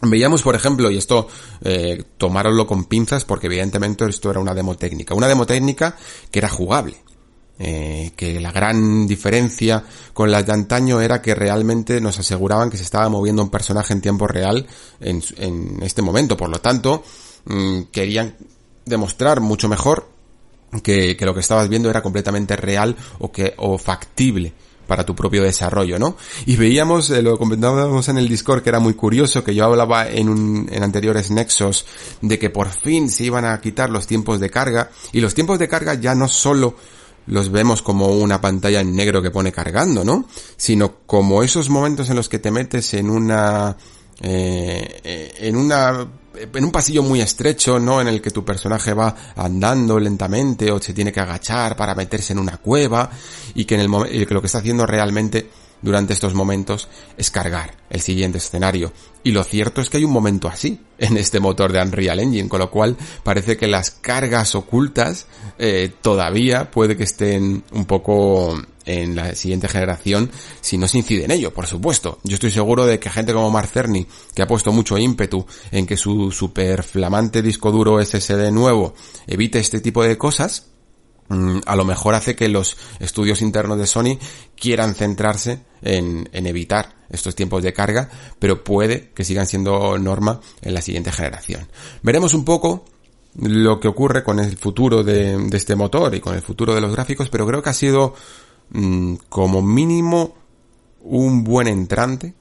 [0.01, 1.27] Veíamos, por ejemplo, y esto
[1.61, 5.95] eh, tomarlo con pinzas porque evidentemente esto era una demo técnica, una demo técnica
[6.31, 6.97] que era jugable.
[7.57, 9.81] Eh, que la gran diferencia
[10.13, 13.93] con las de antaño era que realmente nos aseguraban que se estaba moviendo un personaje
[13.93, 14.67] en tiempo real
[14.99, 16.35] en, en este momento.
[16.35, 17.01] Por lo tanto,
[17.45, 18.35] mm, querían
[18.85, 20.09] demostrar mucho mejor
[20.83, 24.53] que, que, lo que estabas viendo era completamente real o que o factible
[24.87, 26.17] para tu propio desarrollo, ¿no?
[26.45, 30.07] Y veíamos, eh, lo comentábamos en el Discord que era muy curioso, que yo hablaba
[30.09, 31.85] en, un, en anteriores nexos
[32.21, 35.59] de que por fin se iban a quitar los tiempos de carga, y los tiempos
[35.59, 36.75] de carga ya no solo
[37.27, 40.25] los vemos como una pantalla en negro que pone cargando, ¿no?
[40.57, 43.75] Sino como esos momentos en los que te metes en una,
[44.21, 48.01] eh, eh en una en un pasillo muy estrecho, ¿no?
[48.01, 52.33] En el que tu personaje va andando lentamente o se tiene que agachar para meterse
[52.33, 53.09] en una cueva
[53.53, 55.49] y que en el que lo que está haciendo realmente
[55.81, 58.91] durante estos momentos es cargar el siguiente escenario.
[59.23, 62.49] Y lo cierto es que hay un momento así en este motor de Unreal Engine,
[62.49, 68.59] con lo cual parece que las cargas ocultas eh, todavía puede que estén un poco
[68.85, 72.19] en la siguiente generación si no se incide en ello, por supuesto.
[72.23, 75.85] Yo estoy seguro de que gente como Mark Cerny, que ha puesto mucho ímpetu en
[75.85, 78.93] que su super flamante disco duro SSD nuevo
[79.27, 80.67] evite este tipo de cosas,
[81.29, 84.17] mm, a lo mejor hace que los estudios internos de Sony
[84.55, 90.39] quieran centrarse en, en, evitar estos tiempos de carga, pero puede que sigan siendo norma
[90.61, 91.67] en la siguiente generación.
[92.01, 92.85] Veremos un poco
[93.41, 96.81] lo que ocurre con el futuro de, de este motor y con el futuro de
[96.81, 98.15] los gráficos, pero creo que ha sido
[98.69, 100.35] Mm, como mínimo
[101.01, 102.33] un buen entrante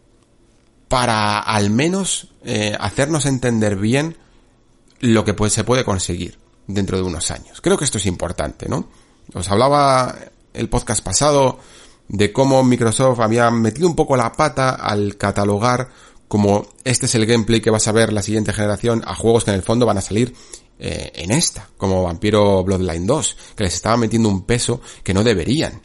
[0.89, 4.17] para al menos eh, hacernos entender bien
[5.01, 7.61] lo que pues, se puede conseguir dentro de unos años.
[7.61, 8.89] Creo que esto es importante, ¿no?
[9.35, 10.15] Os hablaba
[10.53, 11.59] el podcast pasado
[12.09, 15.89] de cómo Microsoft había metido un poco la pata al catalogar
[16.29, 19.51] como este es el gameplay que vas a ver la siguiente generación a juegos que
[19.51, 20.35] en el fondo van a salir
[20.79, 25.23] eh, en esta, como Vampiro Bloodline 2, que les estaba metiendo un peso que no
[25.23, 25.81] deberían.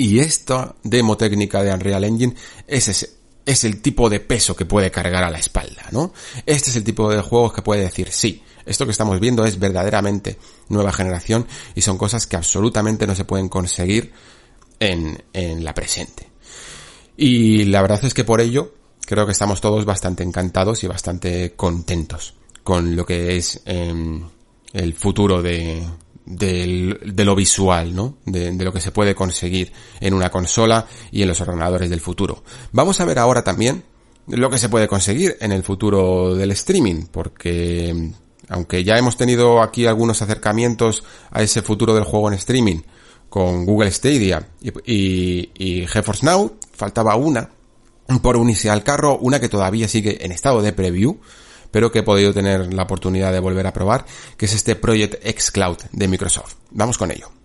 [0.00, 2.34] Y esta demo técnica de Unreal Engine
[2.66, 3.06] es
[3.44, 6.14] es el tipo de peso que puede cargar a la espalda, ¿no?
[6.46, 9.58] Este es el tipo de juegos que puede decir, sí, esto que estamos viendo es
[9.58, 10.38] verdaderamente
[10.70, 14.10] nueva generación y son cosas que absolutamente no se pueden conseguir
[14.78, 16.30] en, en la presente.
[17.18, 18.72] Y la verdad es que por ello
[19.04, 22.32] creo que estamos todos bastante encantados y bastante contentos
[22.64, 24.26] con lo que es em,
[24.72, 25.86] el futuro de,
[26.26, 28.18] de lo visual, ¿no?
[28.24, 32.42] De, lo que se puede conseguir en una consola y en los ordenadores del futuro.
[32.72, 33.84] Vamos a ver ahora también
[34.26, 38.12] lo que se puede conseguir en el futuro del streaming, porque
[38.48, 42.80] aunque ya hemos tenido aquí algunos acercamientos a ese futuro del juego en streaming
[43.28, 47.50] con Google Stadia y, y, y GeForce Now, faltaba una
[48.18, 51.20] por unirse al carro, una que todavía sigue en estado de preview,
[51.70, 54.04] pero que he podido tener la oportunidad de volver a probar,
[54.36, 56.54] que es este Project X Cloud de Microsoft.
[56.70, 57.39] Vamos con ello.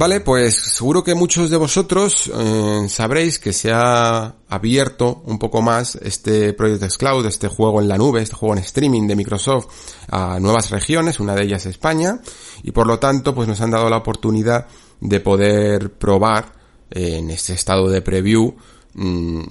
[0.00, 5.60] Vale, pues seguro que muchos de vosotros eh, sabréis que se ha abierto un poco
[5.60, 9.66] más este Project Cloud, este juego en la nube, este juego en streaming de Microsoft
[10.08, 12.18] a nuevas regiones, una de ellas España,
[12.62, 14.68] y por lo tanto pues nos han dado la oportunidad
[15.00, 16.50] de poder probar
[16.88, 18.54] en este estado de preview
[18.94, 19.42] mmm,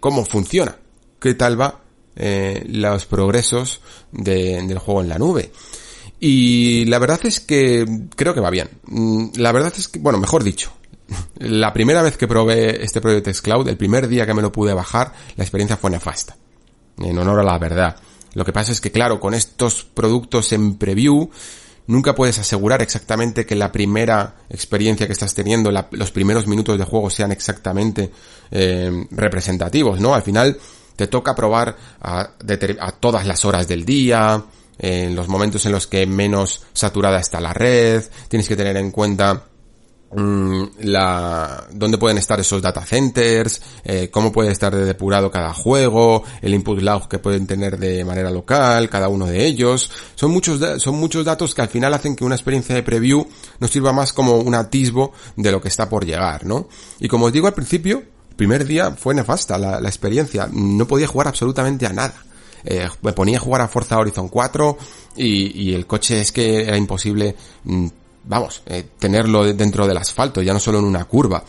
[0.00, 0.78] cómo funciona,
[1.20, 1.82] qué tal va
[2.16, 5.52] eh, los progresos de, del juego en la nube.
[6.26, 7.84] Y la verdad es que
[8.16, 8.70] creo que va bien.
[8.86, 10.72] Mm, la verdad es que, bueno, mejor dicho,
[11.36, 14.50] la primera vez que probé este Project X Cloud, el primer día que me lo
[14.50, 16.34] pude bajar, la experiencia fue nefasta.
[16.96, 17.96] En honor a la verdad.
[18.32, 21.28] Lo que pasa es que, claro, con estos productos en preview,
[21.88, 26.84] nunca puedes asegurar exactamente que la primera experiencia que estás teniendo, los primeros minutos de
[26.84, 28.10] juego sean exactamente
[28.50, 30.14] eh, representativos, ¿no?
[30.14, 30.56] Al final
[30.96, 32.30] te toca probar a,
[32.80, 34.42] a todas las horas del día,
[34.78, 38.90] en los momentos en los que menos saturada está la red, tienes que tener en
[38.90, 39.44] cuenta
[40.12, 45.52] mm, la dónde pueden estar esos data centers, eh, cómo puede estar de depurado cada
[45.52, 49.90] juego, el input lag que pueden tener de manera local, cada uno de ellos.
[50.14, 53.26] Son muchos son muchos datos que al final hacen que una experiencia de preview
[53.60, 56.68] nos sirva más como un atisbo de lo que está por llegar, ¿no?
[56.98, 57.98] Y como os digo al principio,
[58.30, 62.24] el primer día fue nefasta la, la experiencia, no podía jugar absolutamente a nada
[62.64, 64.78] eh, me ponía a jugar a Forza Horizon 4
[65.16, 67.86] y, y el coche es que era imposible, mm,
[68.24, 71.44] vamos, eh, tenerlo dentro del asfalto, ya no solo en una curva.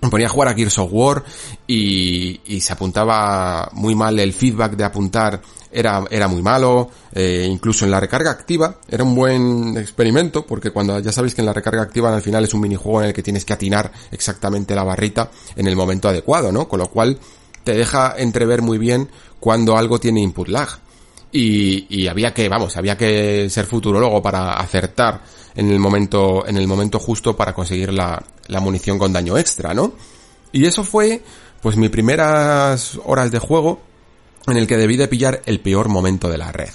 [0.00, 1.22] Me ponía a jugar a Gears of War
[1.66, 5.40] y, y se apuntaba muy mal, el feedback de apuntar
[5.70, 10.70] era, era muy malo, eh, incluso en la recarga activa era un buen experimento porque
[10.70, 13.14] cuando ya sabéis que en la recarga activa al final es un minijuego en el
[13.14, 16.68] que tienes que atinar exactamente la barrita en el momento adecuado, ¿no?
[16.68, 17.18] Con lo cual
[17.64, 19.08] te deja entrever muy bien
[19.40, 20.68] cuando algo tiene input lag.
[21.30, 25.22] Y, y, había que, vamos, había que ser futurólogo para acertar
[25.54, 29.72] en el momento, en el momento justo para conseguir la, la munición con daño extra,
[29.72, 29.94] ¿no?
[30.52, 31.22] Y eso fue,
[31.62, 33.80] pues, mis primeras horas de juego
[34.46, 36.70] en el que debí de pillar el peor momento de la red.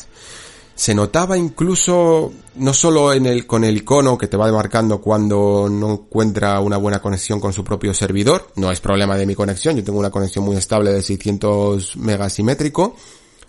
[0.77, 3.09] Se notaba incluso, no solo
[3.47, 7.63] con el icono que te va demarcando cuando no encuentra una buena conexión con su
[7.63, 11.01] propio servidor, no es problema de mi conexión, yo tengo una conexión muy estable de
[11.01, 12.95] 600 megas simétrico,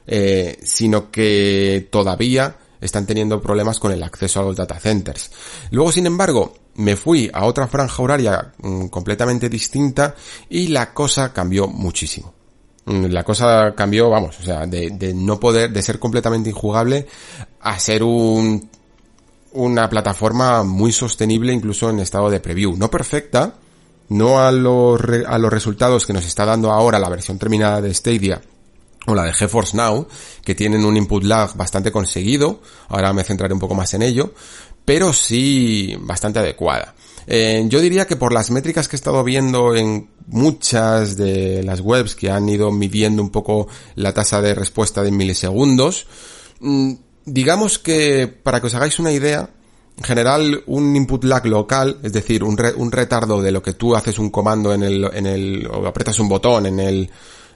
[0.06, 5.30] eh, sino que todavía están teniendo problemas con el acceso a los data centers.
[5.70, 10.14] Luego, sin embargo, me fui a otra franja horaria mm, completamente distinta
[10.48, 12.37] y la cosa cambió muchísimo.
[12.88, 17.06] Mm, la cosa cambió, vamos, o sea, de, no poder, de ser completamente injugable
[17.60, 18.70] a ser un,
[19.52, 22.76] una plataforma muy sostenible incluso en estado de preview.
[22.78, 23.56] No perfecta,
[24.08, 27.92] no a los, a los resultados que nos está dando ahora la versión terminada de
[27.92, 28.40] Stadia
[29.06, 30.08] o la de GeForce Now,
[30.42, 34.32] que tienen un input lag bastante conseguido, ahora me centraré un poco más en ello,
[34.86, 36.94] pero sí bastante adecuada.
[37.30, 41.80] Eh, yo diría que por las métricas que he estado viendo en muchas de las
[41.80, 46.06] webs que han ido midiendo un poco la tasa de respuesta de milisegundos,
[46.60, 46.94] mm,
[47.26, 49.50] digamos que para que os hagáis una idea,
[49.98, 53.94] en general un input lag local, es decir, un, un retardo de lo que tú
[53.94, 57.10] haces un comando en el, en el, o apretas un botón en el,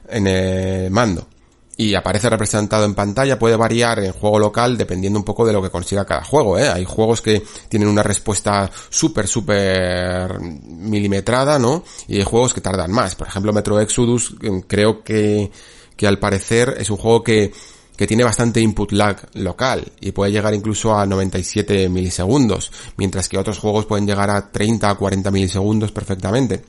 [0.07, 1.29] en el mando
[1.77, 5.63] y aparece representado en pantalla puede variar en juego local dependiendo un poco de lo
[5.63, 6.69] que consiga cada juego, ¿eh?
[6.69, 11.83] Hay juegos que tienen una respuesta súper, súper milimetrada, ¿no?
[12.09, 13.15] Y hay juegos que tardan más.
[13.15, 14.35] Por ejemplo, Metro Exodus
[14.67, 15.51] creo que,
[15.97, 17.53] que al parecer es un juego que,
[17.97, 23.39] que tiene bastante input lag local y puede llegar incluso a 97 milisegundos, mientras que
[23.39, 26.63] otros juegos pueden llegar a 30 a 40 milisegundos perfectamente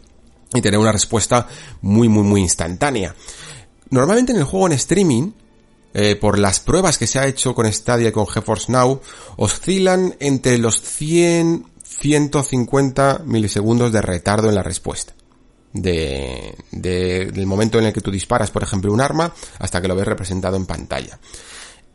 [0.53, 1.47] y tener una respuesta
[1.81, 3.15] muy, muy, muy instantánea.
[3.93, 5.33] Normalmente en el juego en streaming,
[5.93, 8.99] eh, por las pruebas que se ha hecho con Stadia y con GeForce Now,
[9.37, 11.67] oscilan entre los 100
[11.99, 15.13] 150 milisegundos de retardo en la respuesta.
[15.73, 19.95] de, del momento en el que tú disparas, por ejemplo, un arma, hasta que lo
[19.95, 21.19] ves representado en pantalla.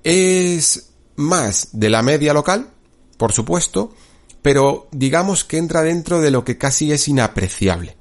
[0.05, 2.71] Es más de la media local,
[3.17, 3.93] por supuesto,
[4.41, 7.98] pero digamos que entra dentro de lo que casi es inapreciable.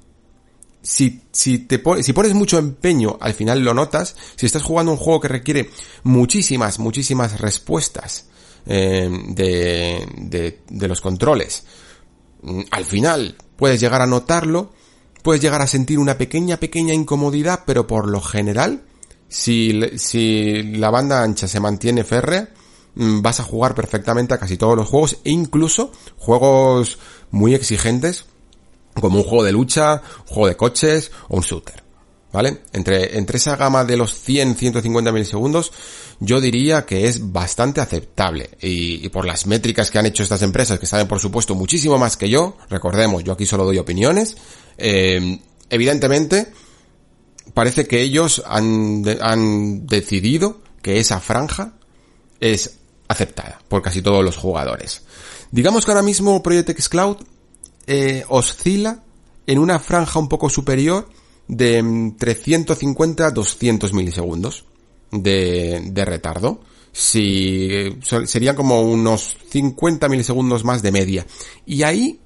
[0.80, 4.16] Si, si, te si pones mucho empeño, al final lo notas.
[4.36, 5.70] Si estás jugando un juego que requiere
[6.04, 8.26] muchísimas, muchísimas respuestas
[8.66, 11.64] eh, de, de, de los controles,
[12.42, 14.72] mm, al final puedes llegar a notarlo,
[15.22, 18.84] puedes llegar a sentir una pequeña, pequeña incomodidad, pero por lo general,
[19.28, 22.48] si, si la banda ancha se mantiene férrea,
[22.94, 26.98] mm, vas a jugar perfectamente a casi todos los juegos, e incluso juegos
[27.30, 28.26] muy exigentes,
[29.00, 31.82] como un juego de lucha, un juego de coches o un shooter.
[32.30, 32.58] ¿Vale?
[32.74, 35.72] Entre, entre esa gama de los 100, 150 milisegundos,
[36.20, 38.50] yo diría que es bastante aceptable.
[38.60, 42.18] Y, por las métricas que han hecho estas empresas, que saben por supuesto muchísimo más
[42.18, 44.36] que yo, recordemos, yo aquí solo doy opiniones,
[44.76, 45.40] eh,
[45.70, 46.52] evidentemente,
[47.54, 51.74] parece que ellos han, han decidido que esa franja
[52.40, 52.78] es
[53.08, 55.02] aceptada por casi todos los jugadores.
[55.50, 57.16] Digamos que ahora mismo Project X Cloud
[57.88, 59.02] eh, oscila
[59.46, 61.08] en una franja un poco superior
[61.48, 64.66] de 350 a 200 milisegundos
[65.10, 66.60] de, de retardo.
[66.92, 71.26] Si, serían como unos 50 milisegundos más de media.
[71.64, 72.20] Y ahí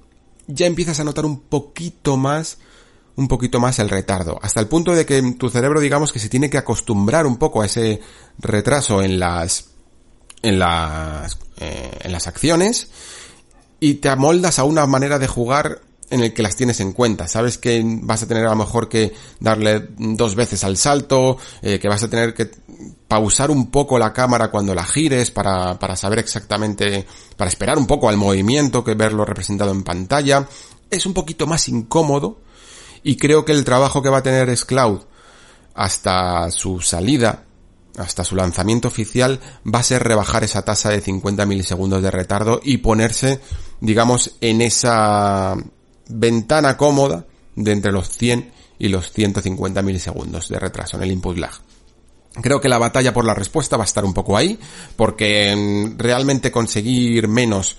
[0.47, 2.57] ya empiezas a notar un poquito más,
[3.15, 4.37] un poquito más el retardo.
[4.41, 7.61] Hasta el punto de que tu cerebro digamos que se tiene que acostumbrar un poco
[7.61, 8.01] a ese
[8.37, 9.69] retraso en las,
[10.41, 12.89] en las, eh, en las acciones
[13.83, 17.27] y te amoldas a una manera de jugar en el que las tienes en cuenta.
[17.27, 19.11] Sabes que vas a tener a lo mejor que
[19.41, 22.49] darle dos veces al salto, eh, que vas a tener que
[23.09, 27.05] pausar un poco la cámara cuando la gires para, para saber exactamente,
[27.35, 30.47] para esperar un poco al movimiento que verlo representado en pantalla.
[30.89, 32.37] Es un poquito más incómodo
[33.03, 35.01] y creo que el trabajo que va a tener Cloud
[35.75, 37.43] hasta su salida,
[37.97, 42.59] hasta su lanzamiento oficial, va a ser rebajar esa tasa de 50 milisegundos de retardo
[42.63, 43.39] y ponerse,
[43.81, 45.55] digamos, en esa
[46.07, 47.25] ventana cómoda
[47.55, 51.53] de entre los 100 y los 150 milisegundos de retraso en el input lag.
[52.41, 54.59] Creo que la batalla por la respuesta va a estar un poco ahí,
[54.95, 57.77] porque realmente conseguir menos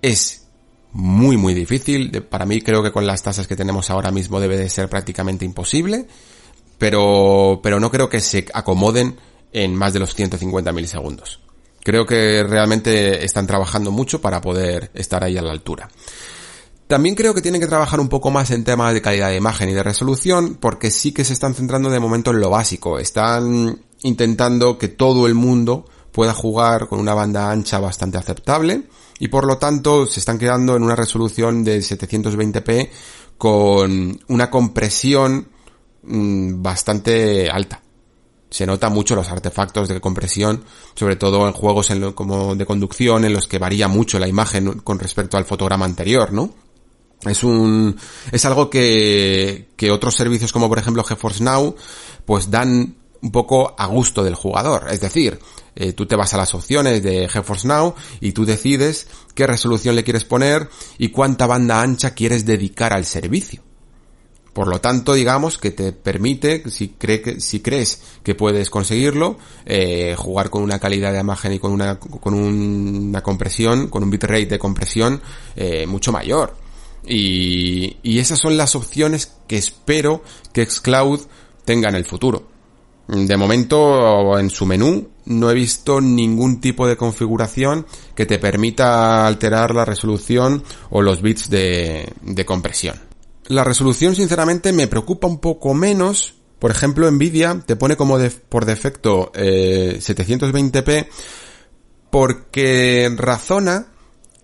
[0.00, 0.46] es
[0.92, 2.22] muy muy difícil.
[2.22, 5.44] Para mí creo que con las tasas que tenemos ahora mismo debe de ser prácticamente
[5.44, 6.06] imposible,
[6.78, 9.16] pero, pero no creo que se acomoden
[9.52, 11.40] en más de los 150 milisegundos.
[11.82, 15.88] Creo que realmente están trabajando mucho para poder estar ahí a la altura.
[16.86, 19.68] También creo que tienen que trabajar un poco más en temas de calidad de imagen
[19.68, 22.98] y de resolución, porque sí que se están centrando de momento en lo básico.
[22.98, 28.82] Están intentando que todo el mundo pueda jugar con una banda ancha bastante aceptable
[29.20, 32.90] y por lo tanto se están quedando en una resolución de 720p
[33.38, 35.48] con una compresión
[36.02, 37.80] mm, bastante alta.
[38.50, 43.32] Se nota mucho los artefactos de compresión, sobre todo en juegos como de conducción en
[43.32, 46.52] los que varía mucho la imagen con respecto al fotograma anterior, ¿no?
[47.22, 47.96] Es un,
[48.32, 51.76] es algo que, que otros servicios como por ejemplo GeForce Now,
[52.24, 54.86] pues dan un poco a gusto del jugador.
[54.90, 55.38] Es decir,
[55.76, 59.96] eh, tú te vas a las opciones de GeForce Now y tú decides qué resolución
[59.96, 63.62] le quieres poner y cuánta banda ancha quieres dedicar al servicio.
[64.60, 70.62] Por lo tanto, digamos que te permite, si, crees que puedes conseguirlo, eh, jugar con
[70.62, 75.22] una calidad de imagen y con una, con una compresión, con un bitrate de compresión
[75.56, 76.54] eh, mucho mayor.
[77.06, 81.20] Y, esas son las opciones que espero que Xcloud
[81.64, 82.46] tenga en el futuro.
[83.08, 89.26] De momento, en su menú, no he visto ningún tipo de configuración que te permita
[89.26, 93.09] alterar la resolución o los bits de compresión.
[93.50, 96.34] La resolución, sinceramente, me preocupa un poco menos.
[96.60, 98.16] Por ejemplo, Nvidia te pone como
[98.48, 101.08] por defecto eh, 720p
[102.10, 103.88] porque razona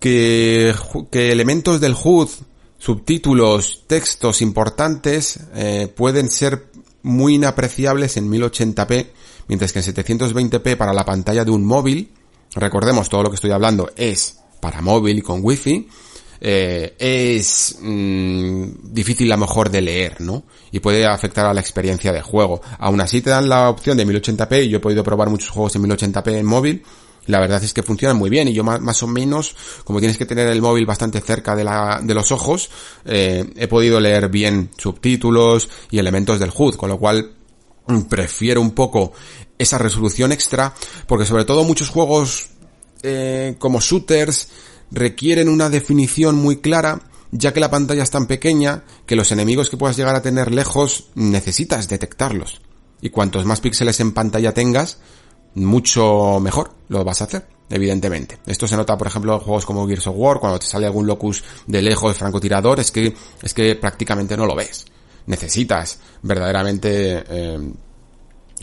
[0.01, 0.75] que,
[1.09, 2.27] que elementos del HUD,
[2.77, 6.67] subtítulos, textos importantes eh, pueden ser
[7.01, 9.07] muy inapreciables en 1080p,
[9.47, 12.11] mientras que en 720p para la pantalla de un móvil,
[12.55, 15.87] recordemos todo lo que estoy hablando es para móvil y con wifi,
[16.41, 20.43] eh, es mm, difícil a lo mejor de leer, ¿no?
[20.71, 22.61] Y puede afectar a la experiencia de juego.
[22.79, 25.75] Aún así te dan la opción de 1080p y yo he podido probar muchos juegos
[25.75, 26.83] en 1080p en móvil
[27.27, 30.25] la verdad es que funcionan muy bien y yo más, o menos, como tienes que
[30.25, 32.69] tener el móvil bastante cerca de, la, de los ojos,
[33.05, 37.33] eh, he podido leer bien subtítulos y elementos del HUD, con lo cual
[37.87, 39.11] mm, prefiero un poco
[39.57, 40.73] esa resolución extra,
[41.05, 42.47] porque sobre todo muchos juegos
[43.03, 44.47] eh, como shooters
[44.91, 49.69] requieren una definición muy clara ya que la pantalla es tan pequeña que los enemigos
[49.69, 52.61] que puedas llegar a tener lejos necesitas detectarlos.
[53.01, 54.99] Y cuantos más píxeles en pantalla tengas,
[55.53, 58.39] mucho mejor lo vas a hacer, evidentemente.
[58.45, 61.05] Esto se nota, por ejemplo, en juegos como Gears of War, cuando te sale algún
[61.05, 64.85] locus de lejos francotirador, es que, es que prácticamente no lo ves.
[65.27, 67.73] Necesitas verdaderamente eh,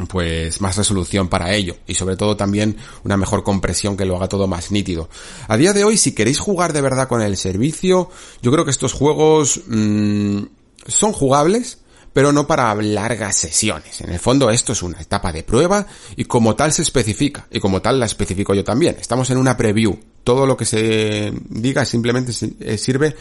[0.08, 4.28] pues más resolución para ello y sobre todo también una mejor compresión que lo haga
[4.28, 5.08] todo más nítido.
[5.46, 8.10] A día de hoy, si queréis jugar de verdad con el servicio,
[8.42, 10.42] yo creo que estos juegos mmm,
[10.86, 11.78] son jugables,
[12.12, 14.00] pero no para largas sesiones.
[14.00, 15.86] En el fondo esto es una etapa de prueba
[16.16, 18.96] y como tal se especifica y como tal la especifico yo también.
[19.00, 19.98] Estamos en una preview.
[20.24, 23.14] Todo lo que se diga simplemente eh, sirve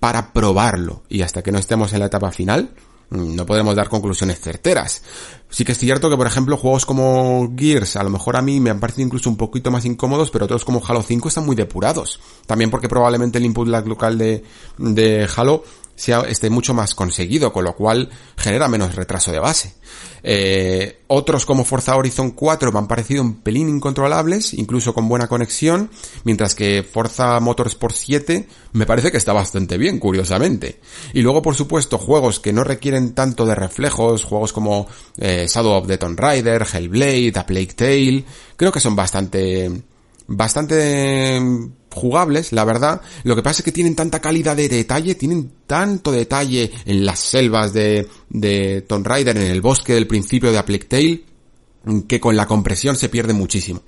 [0.00, 3.88] para probarlo y hasta que no estemos en la etapa final, Mm, no podemos dar
[3.88, 5.02] conclusiones certeras.
[5.50, 8.60] Sí que es cierto que, por ejemplo, juegos como Gears, a lo mejor a mí
[8.60, 11.56] me han parecido incluso un poquito más incómodos, pero otros como Halo 5 están muy
[11.56, 12.20] depurados.
[12.46, 14.44] También porque probablemente el input lag local de,
[14.76, 15.64] de Halo
[16.00, 19.74] sea, esté mucho más conseguido, con lo cual genera menos retraso de base.
[20.22, 25.26] Eh, otros como Forza Horizon 4 me han parecido un pelín incontrolables, incluso con buena
[25.26, 25.90] conexión,
[26.24, 30.80] mientras que Forza Motorsport 7 me parece que está bastante bien, curiosamente.
[31.12, 34.86] Y luego, por supuesto, juegos que no requieren tanto de reflejos, juegos como
[35.16, 38.24] eh, Shadow of the Tomb Raider, Hellblade, A Plague Tale,
[38.56, 39.70] creo que son bastante
[40.28, 41.40] bastante
[41.98, 43.00] jugables, la verdad.
[43.24, 47.18] Lo que pasa es que tienen tanta calidad de detalle, tienen tanto detalle en las
[47.18, 51.24] selvas de, de Tomb Raider, en el bosque del principio de A Plague Tale,
[52.06, 53.82] que con la compresión se pierde muchísimo.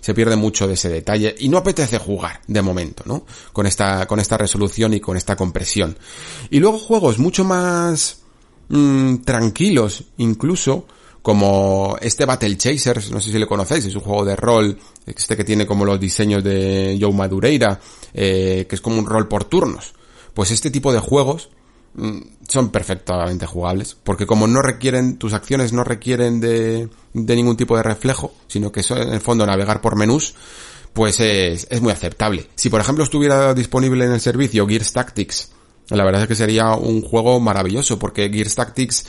[0.00, 3.24] Se pierde mucho de ese detalle y no apetece jugar de momento, ¿no?
[3.52, 5.96] Con esta, con esta resolución y con esta compresión.
[6.50, 8.22] Y luego juegos mucho más
[8.68, 10.86] mmm, tranquilos, incluso,
[11.22, 15.36] como este Battle Chasers, no sé si le conocéis, es un juego de rol, este
[15.36, 17.80] que tiene como los diseños de Joe Madureira,
[18.12, 19.94] eh, que es como un rol por turnos.
[20.34, 21.50] Pues este tipo de juegos
[21.94, 22.18] mm,
[22.48, 27.76] son perfectamente jugables, porque como no requieren, tus acciones no requieren de, de ningún tipo
[27.76, 30.34] de reflejo, sino que son en el fondo navegar por menús,
[30.92, 32.48] pues es, es muy aceptable.
[32.56, 35.52] Si por ejemplo estuviera disponible en el servicio Gears Tactics,
[35.88, 39.06] la verdad es que sería un juego maravilloso, porque Gears Tactics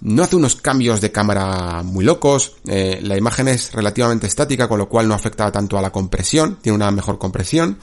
[0.00, 4.78] no hace unos cambios de cámara muy locos, eh, la imagen es relativamente estática, con
[4.78, 7.78] lo cual no afecta tanto a la compresión, tiene una mejor compresión,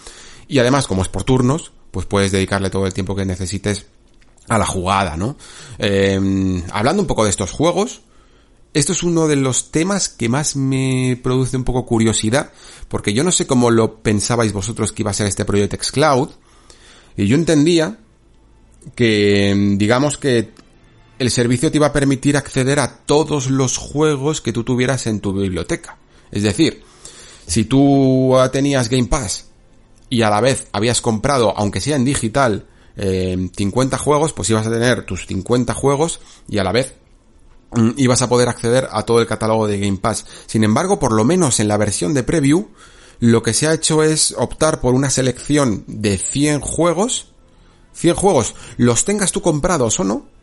[0.47, 3.85] y además, como es por turnos, pues puedes dedicarle todo el tiempo que necesites
[4.49, 5.37] a la jugada, ¿no?
[5.79, 8.01] Eh, hablando un poco de estos juegos,
[8.73, 12.51] esto es uno de los temas que más me produce un poco curiosidad,
[12.87, 16.29] porque yo no sé cómo lo pensabais vosotros que iba a ser este proyecto Xcloud,
[17.15, 17.99] y yo entendía
[18.95, 20.51] que, digamos que
[21.23, 25.21] el servicio te iba a permitir acceder a todos los juegos que tú tuvieras en
[25.21, 25.97] tu biblioteca.
[26.31, 26.83] Es decir,
[27.47, 29.45] si tú tenías Game Pass
[30.09, 32.67] y a la vez habías comprado, aunque sea en digital,
[32.97, 36.19] eh, 50 juegos, pues ibas a tener tus 50 juegos
[36.49, 36.93] y a la vez
[37.71, 40.25] mm, ibas a poder acceder a todo el catálogo de Game Pass.
[40.45, 42.67] Sin embargo, por lo menos en la versión de preview,
[43.21, 47.27] lo que se ha hecho es optar por una selección de 100 juegos,
[47.93, 50.33] 100 juegos, los tengas tú comprados o no,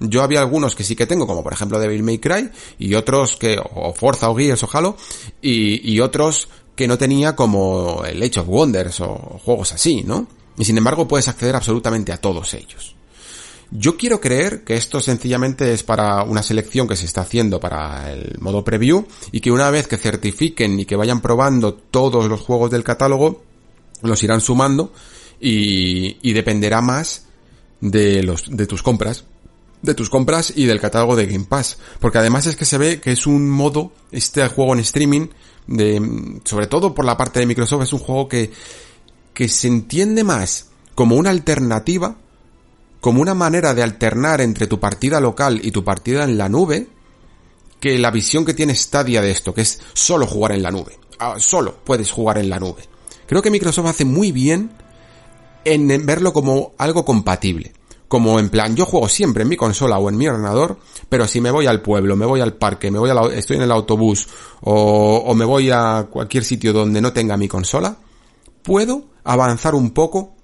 [0.00, 3.36] yo había algunos que sí que tengo, como por ejemplo Devil May Cry, y otros
[3.36, 4.96] que, o Forza o Gears o Halo,
[5.42, 10.28] y, y otros que no tenía como el Age of Wonders o juegos así, ¿no?
[10.56, 12.94] Y sin embargo puedes acceder absolutamente a todos ellos.
[13.70, 18.10] Yo quiero creer que esto sencillamente es para una selección que se está haciendo para
[18.12, 22.40] el modo preview y que una vez que certifiquen y que vayan probando todos los
[22.40, 23.42] juegos del catálogo,
[24.02, 24.92] los irán sumando
[25.38, 27.26] y, y dependerá más
[27.80, 29.24] de los, de tus compras
[29.82, 31.78] de tus compras y del catálogo de Game Pass.
[32.00, 35.28] Porque además es que se ve que es un modo, este juego en streaming,
[35.66, 38.50] de, sobre todo por la parte de Microsoft, es un juego que,
[39.32, 42.16] que se entiende más como una alternativa,
[43.00, 46.88] como una manera de alternar entre tu partida local y tu partida en la nube,
[47.80, 50.98] que la visión que tiene Stadia de esto, que es solo jugar en la nube.
[51.20, 52.82] Ah, solo puedes jugar en la nube.
[53.26, 54.72] Creo que Microsoft hace muy bien
[55.64, 57.72] en verlo como algo compatible
[58.08, 60.78] como en plan, yo juego siempre en mi consola o en mi ordenador,
[61.08, 63.62] pero si me voy al pueblo, me voy al parque, me voy a estoy en
[63.62, 64.26] el autobús
[64.62, 67.98] o, o me voy a cualquier sitio donde no tenga mi consola,
[68.62, 70.34] puedo avanzar un poco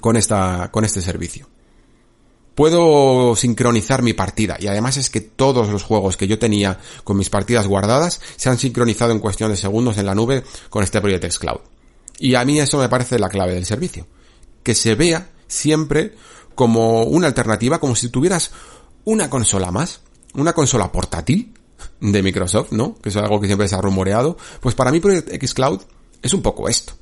[0.00, 1.48] con esta, con este servicio.
[2.54, 7.16] Puedo sincronizar mi partida y además es que todos los juegos que yo tenía con
[7.16, 11.00] mis partidas guardadas se han sincronizado en cuestión de segundos en la nube con este
[11.00, 11.60] Project X Cloud.
[12.20, 14.06] Y a mí eso me parece la clave del servicio.
[14.62, 16.14] Que se vea siempre
[16.54, 18.50] como una alternativa, como si tuvieras
[19.04, 20.00] una consola más,
[20.34, 21.54] una consola portátil
[22.00, 22.96] de Microsoft, ¿no?
[23.00, 24.36] Que es algo que siempre se ha rumoreado.
[24.60, 25.80] Pues para mí Project X Cloud
[26.22, 26.94] es un poco esto.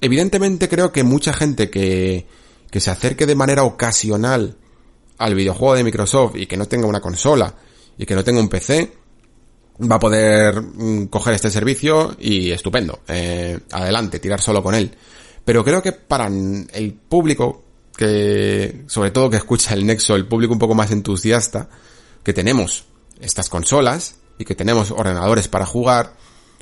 [0.00, 2.26] Evidentemente creo que mucha gente que,
[2.70, 4.56] que se acerque de manera ocasional
[5.18, 7.54] al videojuego de Microsoft y que no tenga una consola
[7.96, 8.92] y que no tenga un PC,
[9.80, 13.00] va a poder mm, coger este servicio y estupendo.
[13.08, 14.90] Eh, adelante, tirar solo con él.
[15.44, 17.64] Pero creo que para el público
[18.02, 21.68] que, sobre todo que escucha el Nexo, el público un poco más entusiasta,
[22.24, 22.84] que tenemos
[23.20, 26.16] estas consolas y que tenemos ordenadores para jugar,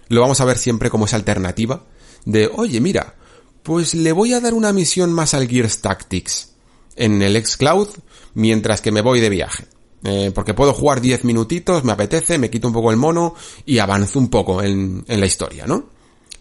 [0.09, 1.85] lo vamos a ver siempre como esa alternativa
[2.27, 3.15] de, oye, mira,
[3.63, 6.53] pues le voy a dar una misión más al Gears Tactics
[6.97, 7.89] en el xCloud
[8.35, 9.65] mientras que me voy de viaje.
[10.05, 13.35] Eh, porque puedo jugar 10 minutitos, me apetece, me quito un poco el mono
[13.65, 15.89] y avanzo un poco en, en la historia, ¿no?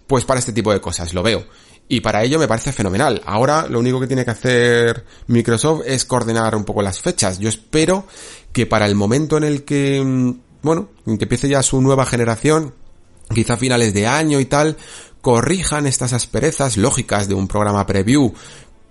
[0.07, 1.45] Pues para este tipo de cosas lo veo.
[1.91, 3.19] Y para ello me parece fenomenal.
[3.25, 7.39] Ahora lo único que tiene que hacer Microsoft es coordinar un poco las fechas.
[7.39, 8.05] Yo espero
[8.53, 12.05] que para el momento en el que, mm, bueno, en que empiece ya su nueva
[12.05, 12.75] generación,
[13.33, 14.77] quizá finales de año y tal,
[15.21, 18.33] corrijan estas asperezas lógicas de un programa preview,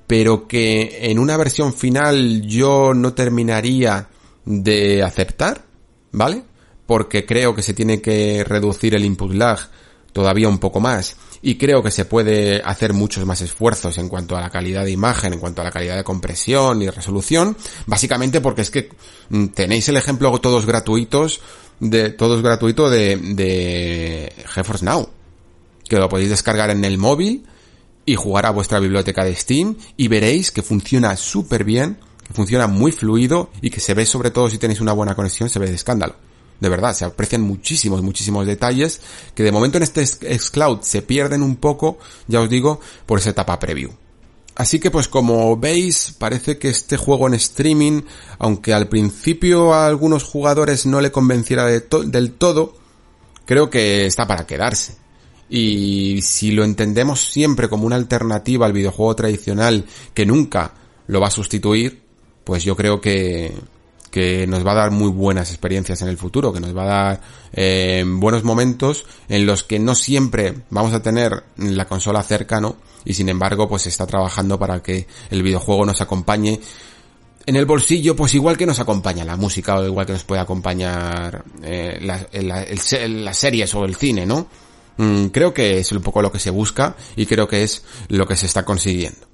[0.09, 4.09] pero que en una versión final yo no terminaría
[4.45, 5.65] de aceptar,
[6.11, 6.43] ¿vale?
[6.85, 9.71] Porque creo que se tiene que reducir el input lag
[10.13, 14.37] todavía un poco más y creo que se puede hacer muchos más esfuerzos en cuanto
[14.37, 18.41] a la calidad de imagen, en cuanto a la calidad de compresión y resolución, básicamente
[18.41, 18.91] porque es que
[19.31, 21.41] mm, tenéis el ejemplo todos gratuitos
[21.81, 25.09] de todos gratuito de de GeForce Now,
[25.89, 27.47] que lo podéis descargar en el móvil
[28.05, 32.67] y jugar a vuestra biblioteca de Steam y veréis que funciona súper bien, que funciona
[32.67, 35.69] muy fluido y que se ve sobre todo si tenéis una buena conexión, se ve
[35.69, 36.17] de escándalo.
[36.61, 39.01] De verdad, se aprecian muchísimos, muchísimos detalles
[39.35, 43.31] que de momento en este xCloud se pierden un poco, ya os digo, por esa
[43.31, 43.91] etapa preview.
[44.57, 48.03] Así que pues como veis, parece que este juego en streaming,
[48.41, 52.75] aunque al principio a algunos jugadores no le convenciera del todo,
[53.45, 54.97] creo que está para quedarse.
[55.49, 60.75] Y si lo entendemos siempre como una alternativa al videojuego tradicional que nunca
[61.07, 62.03] lo va a sustituir,
[62.43, 63.55] pues yo creo que,
[64.11, 66.87] que nos va a dar muy buenas experiencias en el futuro, que nos va a
[66.87, 67.21] dar
[67.53, 73.15] eh, buenos momentos en los que no siempre vamos a tener la consola cercano y
[73.15, 76.61] sin embargo pues está trabajando para que el videojuego nos acompañe
[77.47, 80.41] en el bolsillo pues igual que nos acompaña la música o igual que nos puede
[80.41, 84.49] acompañar eh, las series o el cine, ¿no?
[84.99, 88.27] Mm, creo que es un poco lo que se busca y creo que es lo
[88.27, 89.28] que se está consiguiendo.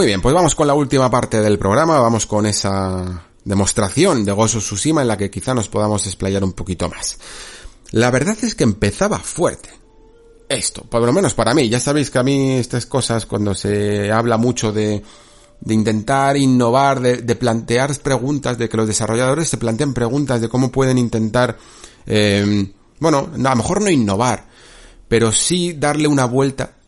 [0.00, 4.32] Muy bien, pues vamos con la última parte del programa, vamos con esa demostración de
[4.32, 7.18] Gozo Tsushima en la que quizá nos podamos explayar un poquito más.
[7.90, 9.68] La verdad es que empezaba fuerte.
[10.48, 14.10] Esto, por lo menos para mí, ya sabéis que a mí estas cosas cuando se
[14.10, 15.02] habla mucho de,
[15.60, 20.72] de intentar innovar, de, plantear preguntas, de que los desarrolladores se planteen preguntas de cómo
[20.72, 21.58] pueden intentar,
[22.06, 24.46] eh, bueno, a lo mejor no innovar,
[25.08, 26.79] pero sí darle una vuelta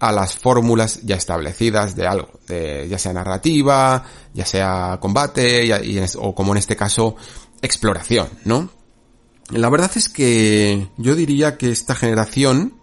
[0.00, 5.70] a las fórmulas ya establecidas de algo, de, ya sea narrativa, ya sea combate,
[6.16, 7.16] o como en este caso,
[7.60, 8.70] exploración, ¿no?
[9.50, 12.80] La verdad es que yo diría que esta generación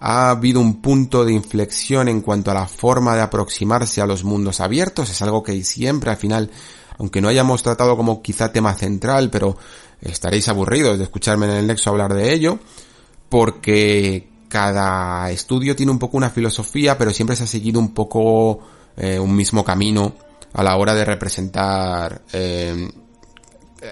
[0.00, 4.24] ha habido un punto de inflexión en cuanto a la forma de aproximarse a los
[4.24, 6.50] mundos abiertos, es algo que siempre al final,
[6.98, 9.58] aunque no hayamos tratado como quizá tema central, pero
[10.00, 12.60] estaréis aburridos de escucharme en el Nexo hablar de ello,
[13.28, 18.60] porque cada estudio tiene un poco una filosofía, pero siempre se ha seguido un poco
[18.96, 20.14] eh, un mismo camino
[20.52, 22.90] a la hora de representar eh,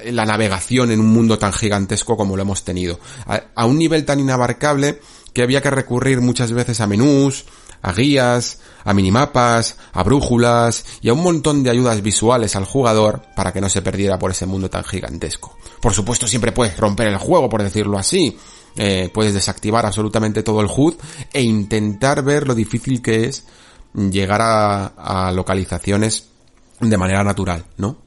[0.07, 2.99] la navegación en un mundo tan gigantesco como lo hemos tenido.
[3.55, 5.01] A, un nivel tan inabarcable
[5.33, 7.45] que había que recurrir muchas veces a menús,
[7.81, 13.23] a guías, a minimapas, a brújulas y a un montón de ayudas visuales al jugador
[13.37, 15.57] para que no se perdiera por ese mundo tan gigantesco.
[15.81, 18.37] Por supuesto siempre puedes romper el juego, por decirlo así,
[18.79, 20.95] eh, puedes desactivar absolutamente todo el HUD
[21.33, 23.45] e intentar ver lo difícil que es
[23.95, 26.29] llegar a, a localizaciones
[26.81, 27.99] de manera natural, ¿no?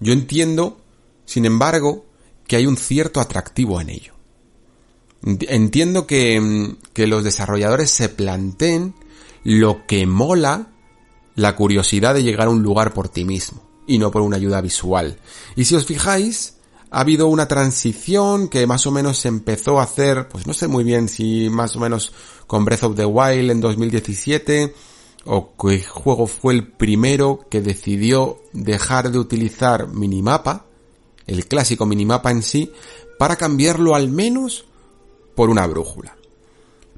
[0.00, 0.78] Yo entiendo,
[1.24, 2.06] sin embargo,
[2.46, 4.14] que hay un cierto atractivo en ello.
[5.22, 8.94] Entiendo que, que los desarrolladores se planteen
[9.42, 10.68] lo que mola
[11.34, 14.60] la curiosidad de llegar a un lugar por ti mismo y no por una ayuda
[14.60, 15.18] visual.
[15.56, 16.57] Y si os fijáis,
[16.90, 20.68] ha habido una transición que más o menos se empezó a hacer, pues no sé
[20.68, 22.12] muy bien si más o menos
[22.46, 24.74] con Breath of the Wild en 2017
[25.24, 30.64] o qué juego fue el primero que decidió dejar de utilizar minimapa,
[31.26, 32.72] el clásico minimapa en sí,
[33.18, 34.64] para cambiarlo al menos
[35.34, 36.16] por una brújula.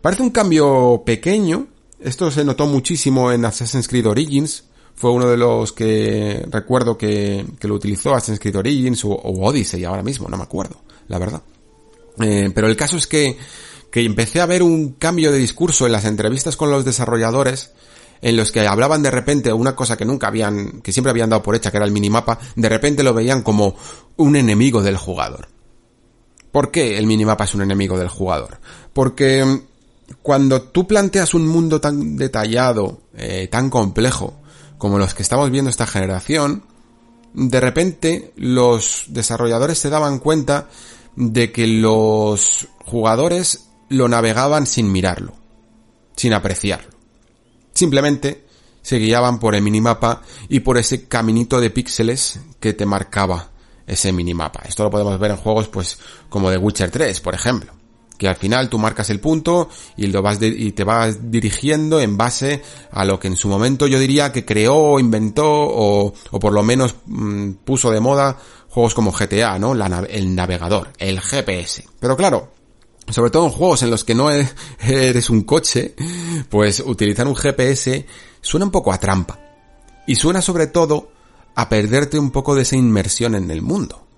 [0.00, 1.66] Parece un cambio pequeño,
[1.98, 4.64] esto se notó muchísimo en Assassin's Creed Origins,
[5.00, 10.02] fue uno de los que recuerdo que, lo utilizó Assassin's Creed Origins o, Odyssey ahora
[10.02, 10.76] mismo, no me acuerdo,
[11.08, 11.40] la verdad.
[12.20, 13.38] Eh, pero el caso es que,
[13.90, 17.72] que empecé a ver un cambio de discurso en las entrevistas con los desarrolladores
[18.20, 21.42] en los que hablaban de repente una cosa que nunca habían, que siempre habían dado
[21.42, 23.76] por hecha, que era el minimapa, de repente lo veían como
[24.18, 25.48] un enemigo del jugador.
[26.52, 28.58] ¿Por qué el minimapa es un enemigo del jugador?
[28.92, 29.62] Porque mm,
[30.20, 34.39] cuando tú planteas un mundo tan detallado, eh, tan complejo,
[34.80, 36.64] como los que estamos viendo esta generación,
[37.34, 40.70] de repente los desarrolladores se daban cuenta
[41.16, 45.34] de que los jugadores lo navegaban sin mirarlo,
[46.16, 46.88] sin apreciarlo.
[47.74, 48.46] Simplemente
[48.80, 53.50] se guiaban por el minimapa y por ese caminito de píxeles que te marcaba
[53.86, 54.62] ese minimapa.
[54.66, 55.98] Esto lo podemos ver en juegos pues
[56.30, 57.74] como The Witcher 3, por ejemplo,
[58.20, 62.18] que al final tú marcas el punto y lo vas y te vas dirigiendo en
[62.18, 62.60] base
[62.92, 66.62] a lo que en su momento yo diría que creó, inventó o, o por lo
[66.62, 68.36] menos mm, puso de moda
[68.68, 69.72] juegos como GTA, ¿no?
[69.72, 71.88] el navegador, el GPS.
[71.98, 72.52] Pero claro,
[73.08, 74.30] sobre todo en juegos en los que no
[74.80, 75.94] eres un coche,
[76.50, 78.04] pues utilizar un GPS
[78.42, 79.40] suena un poco a trampa.
[80.06, 81.10] Y suena sobre todo
[81.54, 84.09] a perderte un poco de esa inmersión en el mundo.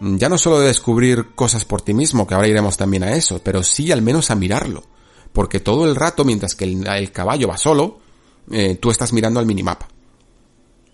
[0.00, 3.40] Ya no solo de descubrir cosas por ti mismo, que ahora iremos también a eso,
[3.42, 4.84] pero sí al menos a mirarlo.
[5.32, 7.98] Porque todo el rato, mientras que el, caballo va solo,
[8.50, 9.88] eh, tú estás mirando al minimapa.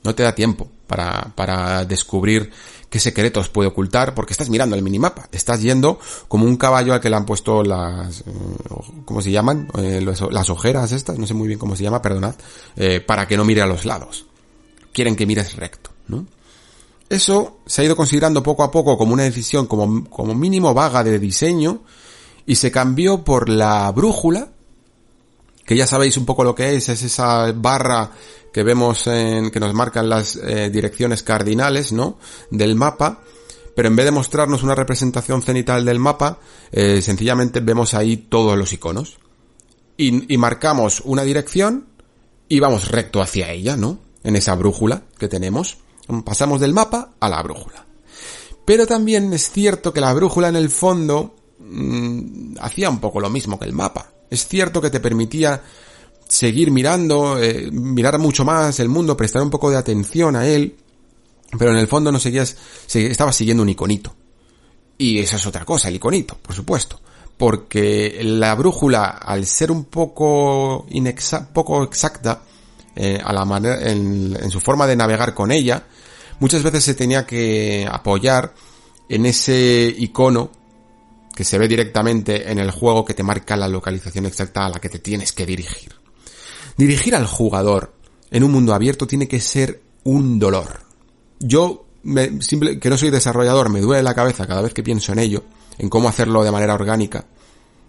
[0.02, 2.50] No te da tiempo para, para descubrir
[2.94, 5.98] qué secretos puede ocultar, porque estás mirando el minimapa, estás yendo
[6.28, 8.24] como un caballo al que le han puesto las, eh,
[9.05, 9.66] ¿cómo se llaman?
[9.78, 12.36] Eh, las ojeras estas, no sé muy bien cómo se llama, perdonad,
[12.76, 14.26] eh, para que no mire a los lados.
[14.92, 16.24] Quieren que mires recto, ¿no?
[17.09, 21.05] Eso se ha ido considerando poco a poco como una decisión como, como mínimo vaga
[21.05, 21.82] de diseño
[22.46, 24.48] y se cambió por la brújula,
[25.64, 28.11] que ya sabéis un poco lo que es, es esa barra
[28.52, 32.18] que vemos en, que nos marcan las eh, direcciones cardinales, ¿no?
[32.50, 33.20] Del mapa,
[33.74, 36.38] pero en vez de mostrarnos una representación cenital del mapa,
[36.70, 39.18] eh, sencillamente vemos ahí todos los iconos.
[39.96, 41.86] Y, y, marcamos una dirección
[42.48, 43.98] y vamos recto hacia ella, ¿no?
[44.22, 45.78] En esa brújula que tenemos.
[46.24, 47.86] Pasamos del mapa a la brújula.
[48.64, 53.30] Pero también es cierto que la brújula en el fondo mm, hacía un poco lo
[53.30, 54.12] mismo que el mapa.
[54.30, 55.62] Es cierto que te permitía
[56.28, 60.76] seguir mirando, eh, mirar mucho más el mundo, prestar un poco de atención a él,
[61.59, 62.57] pero en el fondo no seguías,
[62.92, 64.14] estaba siguiendo un iconito.
[64.96, 67.00] Y esa es otra cosa, el iconito, por supuesto.
[67.36, 70.86] Porque la brújula, al ser un poco
[71.52, 72.42] poco exacta,
[72.94, 75.84] eh, a la manera, en, en su forma de navegar con ella,
[76.41, 78.55] muchas veces se tenía que apoyar
[79.09, 80.51] en ese icono
[81.35, 84.78] que se ve directamente en el juego que te marca la localización exacta a la
[84.78, 85.95] que te tienes que dirigir.
[86.76, 87.95] Dirigir al jugador
[88.30, 90.80] en un mundo abierto tiene que ser un dolor.
[91.41, 95.12] Yo, me, simple, que no soy desarrollador, me duele la cabeza cada vez que pienso
[95.12, 95.45] en ello,
[95.78, 97.26] en cómo hacerlo de manera orgánica.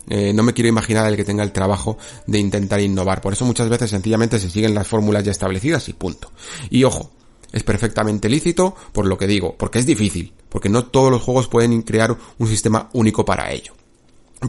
[0.07, 3.21] Eh, no me quiero imaginar el que tenga el trabajo de intentar innovar.
[3.21, 6.31] Por eso muchas veces sencillamente se siguen las fórmulas ya establecidas y punto.
[6.69, 7.11] Y ojo,
[7.51, 11.47] es perfectamente lícito por lo que digo, porque es difícil, porque no todos los juegos
[11.47, 13.73] pueden crear un sistema único para ello.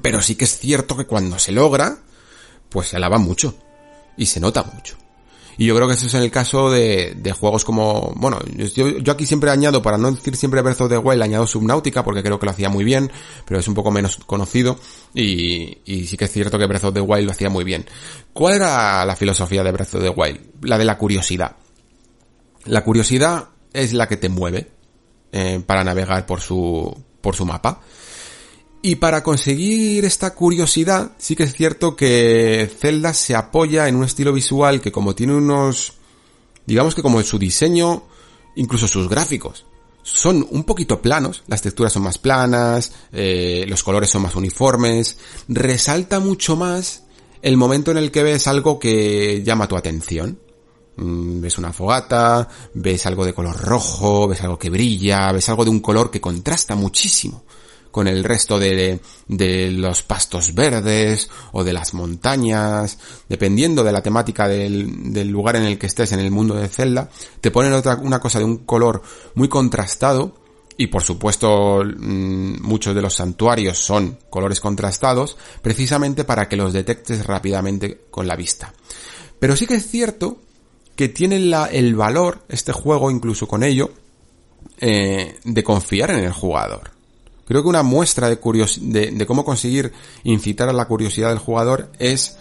[0.02, 1.98] Pero sí que es cierto que cuando se logra,
[2.68, 3.54] pues se alaba mucho
[4.16, 4.96] y se nota mucho.
[5.58, 8.38] Y yo creo que eso es en el caso de, de juegos como, bueno,
[8.74, 12.04] yo, yo, aquí siempre añado, para no decir siempre Breath of the Wild, añado Subnautica
[12.04, 13.10] porque creo que lo hacía muy bien,
[13.46, 14.78] pero es un poco menos conocido
[15.14, 17.86] y, y sí que es cierto que Breath of the Wild lo hacía muy bien.
[18.34, 20.40] ¿Cuál era la filosofía de Breath of the Wild?
[20.62, 21.56] La de la curiosidad.
[22.66, 24.70] La curiosidad es la que te mueve
[25.32, 27.80] eh, para navegar por su, por su mapa.
[28.82, 34.04] Y para conseguir esta curiosidad, sí que es cierto que Zelda se apoya en un
[34.04, 35.94] estilo visual que como tiene unos,
[36.66, 38.04] digamos que como su diseño,
[38.54, 39.66] incluso sus gráficos,
[40.02, 45.18] son un poquito planos, las texturas son más planas, eh, los colores son más uniformes,
[45.48, 47.02] resalta mucho más
[47.42, 50.38] el momento en el que ves algo que llama tu atención.
[50.96, 55.64] Mm, ves una fogata, ves algo de color rojo, ves algo que brilla, ves algo
[55.64, 57.44] de un color que contrasta muchísimo
[57.90, 64.02] con el resto de, de los pastos verdes o de las montañas, dependiendo de la
[64.02, 67.08] temática del, del lugar en el que estés en el mundo de Zelda,
[67.40, 69.00] te ponen otra, una cosa de un color
[69.34, 70.34] muy contrastado,
[70.76, 76.74] y por supuesto mm, muchos de los santuarios son colores contrastados, precisamente para que los
[76.74, 78.74] detectes rápidamente con la vista.
[79.38, 80.42] Pero sí que es cierto
[80.96, 83.90] que tiene el valor, este juego incluso con ello,
[84.80, 86.90] eh, de confiar en el jugador.
[87.46, 88.38] Creo que una muestra de,
[88.80, 89.92] de, de cómo conseguir
[90.24, 92.36] incitar a la curiosidad del jugador es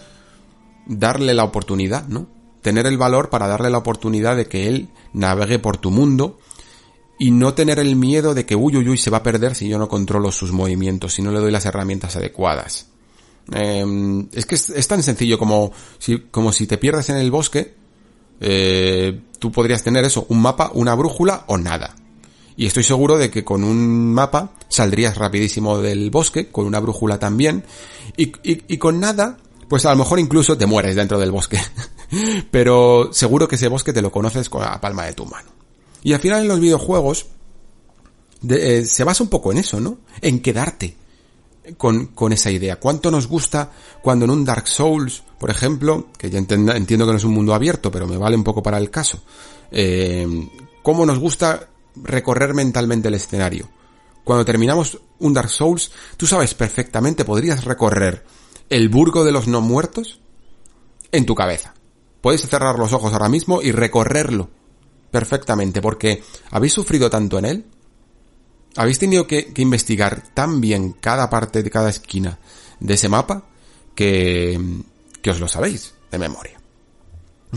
[0.87, 2.27] darle la oportunidad, ¿no?
[2.61, 6.39] Tener el valor para darle la oportunidad de que él navegue por tu mundo
[7.19, 9.69] y no tener el miedo de que uy uy uy se va a perder si
[9.69, 12.87] yo no controlo sus movimientos, si no le doy las herramientas adecuadas.
[13.53, 17.75] Eh, es que es, tan sencillo como si, como si te pierdes en el bosque,
[18.39, 21.95] eh, tú podrías tener eso, un mapa, una brújula o nada.
[22.57, 27.19] Y estoy seguro de que con un mapa saldrías rapidísimo del bosque, con una brújula
[27.19, 27.63] también,
[28.15, 31.59] y, y, con nada, pues a lo mejor incluso te mueres dentro del bosque.
[32.51, 35.49] Pero seguro que ese bosque te lo conoces con la palma de tu mano.
[36.01, 37.25] Y al final en los videojuegos
[38.47, 39.97] eh, se basa un poco en eso, ¿no?
[40.21, 40.95] En quedarte
[41.77, 42.77] con, con, esa idea.
[42.77, 46.73] ¿Cuánto nos gusta cuando en un Dark Souls, por ejemplo, que ya entiendo,
[47.05, 49.21] que no es un mundo abierto, pero me vale un poco para el caso,
[49.71, 50.27] eh,
[50.83, 53.69] cómo nos gusta recorrer mentalmente el escenario?
[54.23, 58.25] Cuando terminamos un Dark Souls, tú sabes perfectamente, podrías recorrer
[58.69, 60.19] el burgo de los no muertos
[61.11, 61.73] en tu cabeza.
[62.21, 64.49] Puedes cerrar los ojos ahora mismo y recorrerlo
[65.11, 67.65] perfectamente, porque habéis sufrido tanto en él,
[68.75, 72.39] habéis tenido que, investigar tan bien cada parte de cada esquina
[72.79, 73.45] de ese mapa
[73.95, 74.59] que,
[75.21, 76.59] que os lo sabéis de memoria.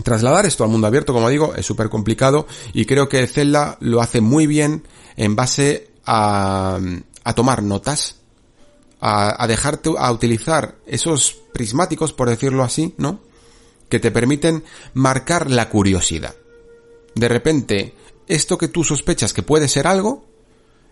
[0.03, 4.01] Trasladar esto al mundo abierto, como digo, es súper complicado y creo que Zelda lo
[4.01, 6.79] hace muy bien en base a,
[7.23, 8.15] a tomar notas,
[9.01, 13.19] a, a dejarte a utilizar esos prismáticos, por decirlo así, ¿no?
[13.89, 14.63] Que te permiten
[14.93, 16.35] marcar la curiosidad
[17.15, 17.93] de repente,
[18.27, 20.25] esto que tú sospechas que puede ser algo,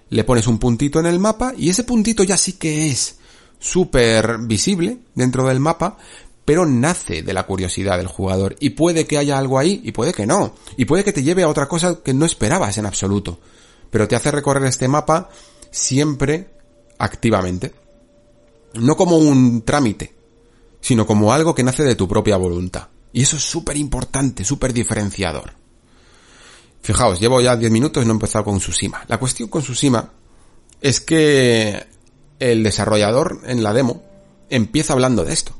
[0.09, 3.17] le pones un puntito en el mapa y ese puntito ya sí que es
[3.59, 5.97] súper visible dentro del mapa,
[6.45, 10.13] pero nace de la curiosidad del jugador y puede que haya algo ahí y puede
[10.13, 13.39] que no, y puede que te lleve a otra cosa que no esperabas en absoluto,
[13.89, 15.29] pero te hace recorrer este mapa
[15.71, 16.49] siempre
[16.99, 17.73] activamente,
[18.75, 20.15] no como un trámite,
[20.79, 22.87] sino como algo que nace de tu propia voluntad.
[23.11, 25.53] Y eso es súper importante, súper diferenciador.
[26.87, 29.03] Fijaos, llevo ya 10 minutos y no he empezado con Tsushima.
[29.09, 30.09] La cuestión con Tsushima
[30.79, 31.85] es que
[32.39, 34.03] el desarrollador en la demo
[34.49, 35.51] empieza hablando de esto.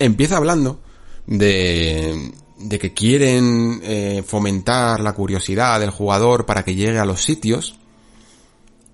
[0.00, 0.80] Empieza hablando
[1.28, 7.22] de, de que quieren eh, fomentar la curiosidad del jugador para que llegue a los
[7.22, 7.78] sitios.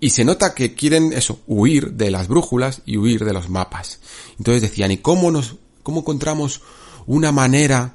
[0.01, 4.01] Y se nota que quieren eso, huir de las brújulas y huir de los mapas.
[4.37, 6.61] Entonces decían, ¿y cómo nos, cómo encontramos
[7.07, 7.95] una manera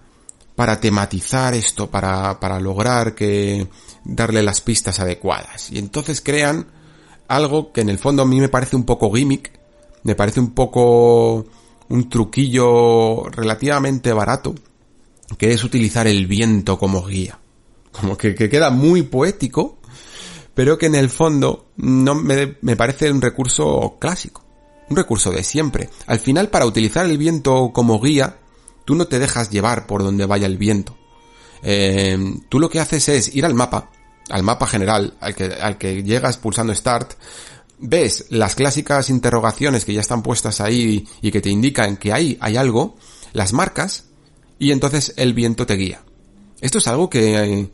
[0.55, 3.67] para tematizar esto, para, para lograr que
[4.03, 5.71] darle las pistas adecuadas.
[5.71, 6.67] Y entonces crean
[7.27, 9.51] algo que en el fondo a mí me parece un poco gimmick,
[10.03, 11.45] me parece un poco
[11.89, 14.53] un truquillo relativamente barato,
[15.37, 17.39] que es utilizar el viento como guía.
[17.91, 19.77] Como que, que queda muy poético,
[20.53, 24.43] pero que en el fondo no me, me parece un recurso clásico,
[24.89, 25.89] un recurso de siempre.
[26.07, 28.37] Al final, para utilizar el viento como guía,
[28.85, 30.97] Tú no te dejas llevar por donde vaya el viento.
[31.61, 32.17] Eh,
[32.49, 33.89] tú lo que haces es ir al mapa,
[34.29, 37.13] al mapa general, al que, al que llegas pulsando Start,
[37.79, 42.37] ves las clásicas interrogaciones que ya están puestas ahí y que te indican que ahí
[42.41, 42.95] hay algo,
[43.31, 44.05] las marcas
[44.59, 46.03] y entonces el viento te guía.
[46.61, 47.69] Esto es algo que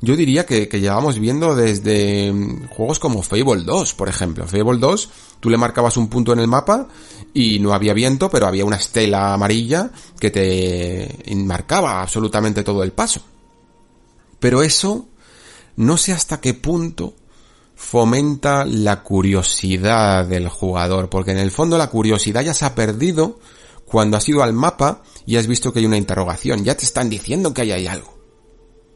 [0.00, 4.48] yo diría que, que, llevamos viendo desde mm, juegos como Fable 2, por ejemplo.
[4.48, 5.10] Fable 2,
[5.42, 6.86] tú le marcabas un punto en el mapa
[7.34, 9.90] y no había viento, pero había una estela amarilla
[10.20, 13.22] que te marcaba absolutamente todo el paso.
[14.38, 15.08] Pero eso,
[15.74, 17.16] no sé hasta qué punto
[17.74, 23.40] fomenta la curiosidad del jugador, porque en el fondo la curiosidad ya se ha perdido
[23.84, 27.10] cuando has ido al mapa y has visto que hay una interrogación, ya te están
[27.10, 28.16] diciendo que ahí hay algo.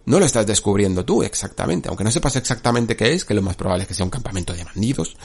[0.05, 3.57] No lo estás descubriendo tú exactamente, aunque no sepas exactamente qué es, que lo más
[3.57, 5.17] probable es que sea un campamento de bandidos,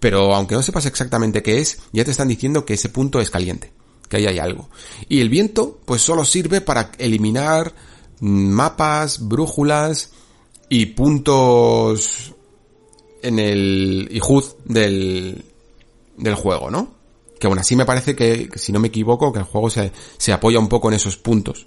[0.00, 3.30] pero aunque no sepas exactamente qué es, ya te están diciendo que ese punto es
[3.30, 3.72] caliente,
[4.08, 4.68] que ahí hay algo.
[5.08, 7.74] Y el viento, pues solo sirve para eliminar
[8.20, 10.10] mapas, brújulas
[10.68, 12.34] y puntos
[13.22, 15.44] en el HUD del,
[16.16, 16.94] del juego, ¿no?
[17.38, 20.32] Que aún así me parece que, si no me equivoco, que el juego se, se
[20.32, 21.66] apoya un poco en esos puntos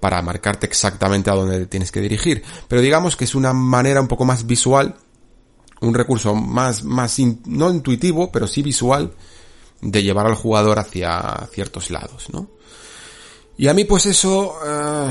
[0.00, 2.42] para marcarte exactamente a dónde tienes que dirigir.
[2.68, 4.96] Pero digamos que es una manera un poco más visual,
[5.86, 9.12] un recurso más, más no intuitivo, pero sí visual,
[9.80, 12.48] de llevar al jugador hacia ciertos lados, ¿no?
[13.58, 15.10] Y a mí pues eso, eh,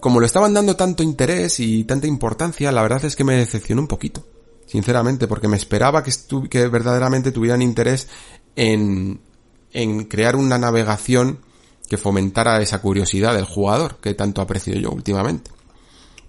[0.00, 3.82] como lo estaban dando tanto interés y tanta importancia, la verdad es que me decepcionó
[3.82, 4.26] un poquito,
[4.66, 6.12] sinceramente, porque me esperaba que,
[6.48, 8.08] que verdaderamente tuvieran interés
[8.56, 9.20] en,
[9.72, 11.38] en crear una navegación
[11.88, 15.50] que fomentara esa curiosidad del jugador que tanto aprecio yo últimamente.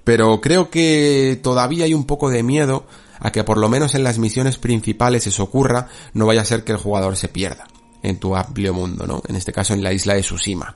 [0.03, 2.85] Pero creo que todavía hay un poco de miedo
[3.19, 6.63] a que por lo menos en las misiones principales eso ocurra, no vaya a ser
[6.63, 7.67] que el jugador se pierda
[8.01, 9.21] en tu amplio mundo, ¿no?
[9.27, 10.75] En este caso en la isla de Tsushima.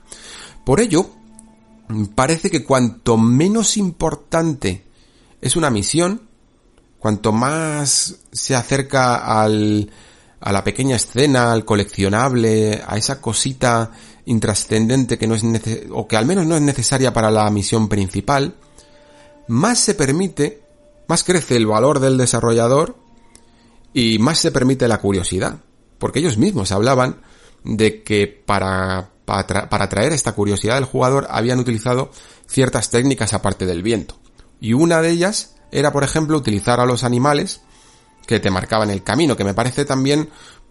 [0.63, 1.09] Por ello,
[2.13, 4.85] parece que cuanto menos importante
[5.41, 6.21] es una misión,
[6.99, 9.91] cuanto más se acerca al,
[10.39, 13.91] a la pequeña escena, al coleccionable, a esa cosita
[14.25, 15.43] intrascendente que no es
[15.91, 18.55] o que al menos no es necesaria para la misión principal,
[19.47, 20.63] más se permite,
[21.07, 22.95] más crece el valor del desarrollador
[23.93, 25.59] y más se permite la curiosidad.
[25.97, 27.21] Porque ellos mismos hablaban
[27.63, 32.11] de que para, para, atraer esta curiosidad del jugador habían utilizado
[32.47, 34.17] ciertas técnicas aparte del viento.
[34.59, 37.61] Y una de ellas era, por ejemplo, utilizar a los animales
[38.27, 40.29] que te marcaban el camino, que me parece también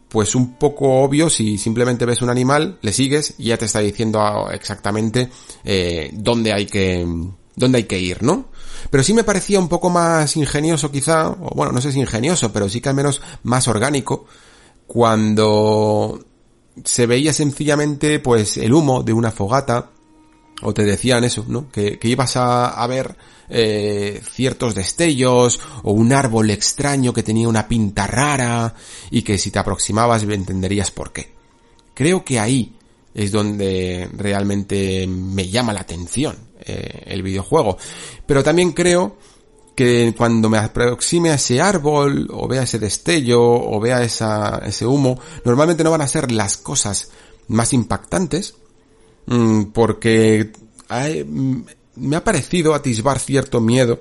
[0.09, 3.81] pues un poco obvio si simplemente ves un animal, le sigues y ya te está
[3.81, 5.29] diciendo exactamente
[5.65, 7.05] eh, dónde hay que
[7.57, 8.47] dónde hay que ir, ¿no?
[8.91, 12.53] Pero sí me parecía un poco más ingenioso quizá, o bueno, no sé si ingenioso,
[12.53, 14.27] pero sí que al menos más orgánico
[14.87, 16.25] cuando
[16.85, 19.91] se veía sencillamente pues el humo de una fogata
[20.63, 21.71] o te decían eso, ¿no?
[21.71, 23.17] Que, ibas a, ver
[23.49, 28.75] eh, ciertos destellos o un árbol extraño que tenía una pinta rara
[29.11, 31.35] y que si te aproximabas entenderías por qué.
[31.93, 32.77] Creo que ahí
[33.15, 37.79] es donde realmente me llama la atención eh, el videojuego.
[38.27, 39.17] Pero también creo
[39.77, 45.21] que cuando me aproxime a ese árbol, o vea ese destello, o vea ese humo,
[45.45, 47.11] normalmente no van a ser las cosas
[47.49, 48.55] más impactantes,
[49.27, 50.53] mm, porque
[51.27, 51.57] mm,
[51.97, 54.01] me ha parecido atisbar cierto miedo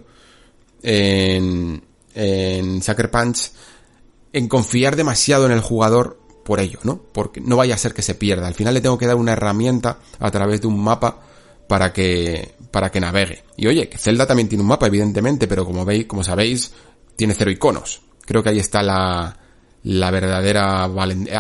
[0.82, 1.84] en,
[2.16, 3.52] en Sucker Punch
[4.34, 7.02] en confiar demasiado en el jugador por ello, ¿no?
[7.12, 8.48] Porque no vaya a ser que se pierda.
[8.48, 11.20] Al final le tengo que dar una herramienta a través de un mapa
[11.68, 13.44] para que, para que navegue.
[13.58, 16.72] Y oye, que Zelda también tiene un mapa, evidentemente, pero como veis, como sabéis,
[17.16, 18.02] tiene cero iconos.
[18.26, 19.38] Creo que ahí está la,
[19.84, 20.90] la verdadera,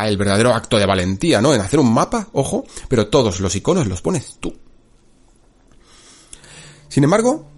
[0.08, 1.54] el verdadero acto de valentía, ¿no?
[1.54, 4.54] En hacer un mapa, ojo, pero todos los iconos los pones tú.
[6.90, 7.50] Sin embargo,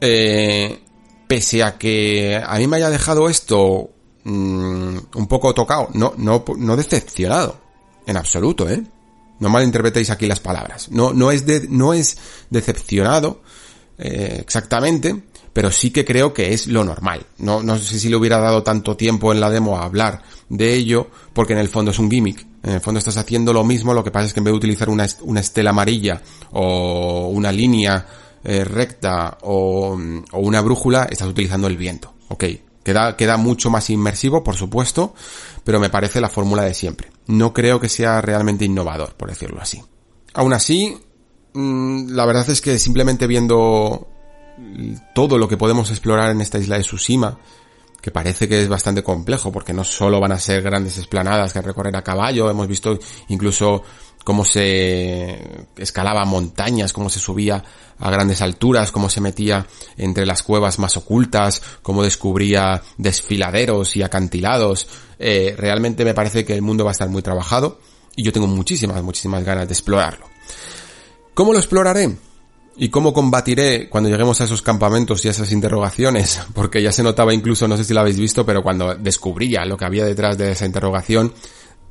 [0.00, 0.80] eh,
[1.28, 3.90] pese a que a mí me haya dejado esto
[4.24, 7.58] mm, un poco tocado, no, no, no decepcionado,
[8.06, 8.82] en absoluto, ¿eh?
[9.38, 10.90] No malinterpretéis aquí las palabras.
[10.90, 12.18] No, no es de, no es
[12.50, 13.40] decepcionado,
[13.98, 15.16] eh, exactamente,
[15.52, 17.26] pero sí que creo que es lo normal.
[17.38, 20.74] No, no sé si le hubiera dado tanto tiempo en la demo a hablar de
[20.74, 22.46] ello, porque en el fondo es un gimmick.
[22.62, 24.58] En el fondo estás haciendo lo mismo, lo que pasa es que en vez de
[24.58, 26.20] utilizar una, una estela amarilla
[26.52, 28.06] o una línea
[28.44, 29.98] eh, recta o,
[30.32, 32.12] o, una brújula, estás utilizando el viento.
[32.28, 32.44] Ok,
[32.82, 35.14] queda, queda mucho más inmersivo, por supuesto,
[35.64, 39.60] pero me parece la fórmula de siempre no creo que sea realmente innovador, por decirlo
[39.60, 39.82] así.
[40.34, 40.98] Aún así,
[41.54, 44.08] mm, la verdad es que simplemente viendo
[45.14, 47.38] todo lo que podemos explorar en esta isla de Tsushima,
[48.02, 51.62] que parece que es bastante complejo, porque no solo van a ser grandes esplanadas que
[51.62, 53.82] recorrer a caballo, hemos visto incluso
[54.24, 57.62] cómo se escalaba montañas, cómo se subía
[57.98, 59.66] a grandes alturas, cómo se metía
[59.96, 64.88] entre las cuevas más ocultas, cómo descubría desfiladeros y acantilados.
[65.18, 67.80] Eh, realmente me parece que el mundo va a estar muy trabajado
[68.16, 70.26] y yo tengo muchísimas, muchísimas ganas de explorarlo.
[71.34, 72.16] ¿Cómo lo exploraré?
[72.76, 76.40] ¿Y cómo combatiré cuando lleguemos a esos campamentos y a esas interrogaciones?
[76.54, 79.76] Porque ya se notaba incluso, no sé si lo habéis visto, pero cuando descubría lo
[79.76, 81.32] que había detrás de esa interrogación,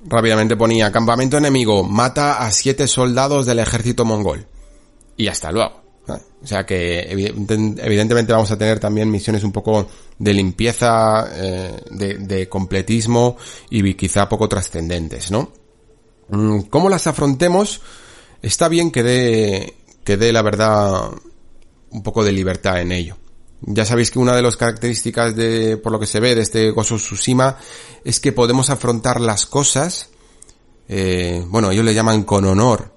[0.05, 4.47] rápidamente ponía campamento enemigo, mata a siete soldados del ejército mongol.
[5.17, 5.79] Y hasta luego.
[6.41, 9.87] O sea que evidentemente vamos a tener también misiones un poco
[10.17, 13.37] de limpieza, eh, de, completismo
[13.69, 15.51] y quizá poco trascendentes, ¿no?
[16.29, 17.81] Mm, ¿Cómo las afrontemos?
[18.41, 19.73] Está bien que dé,
[20.03, 21.11] que dé la verdad
[21.91, 23.17] un poco de libertad en ello.
[23.61, 26.71] Ya sabéis que una de las características de, por lo que se ve de este
[26.71, 27.57] Gozo Tsushima
[28.03, 30.09] es que podemos afrontar las cosas,
[30.87, 32.93] eh, bueno, ellos le llaman con honor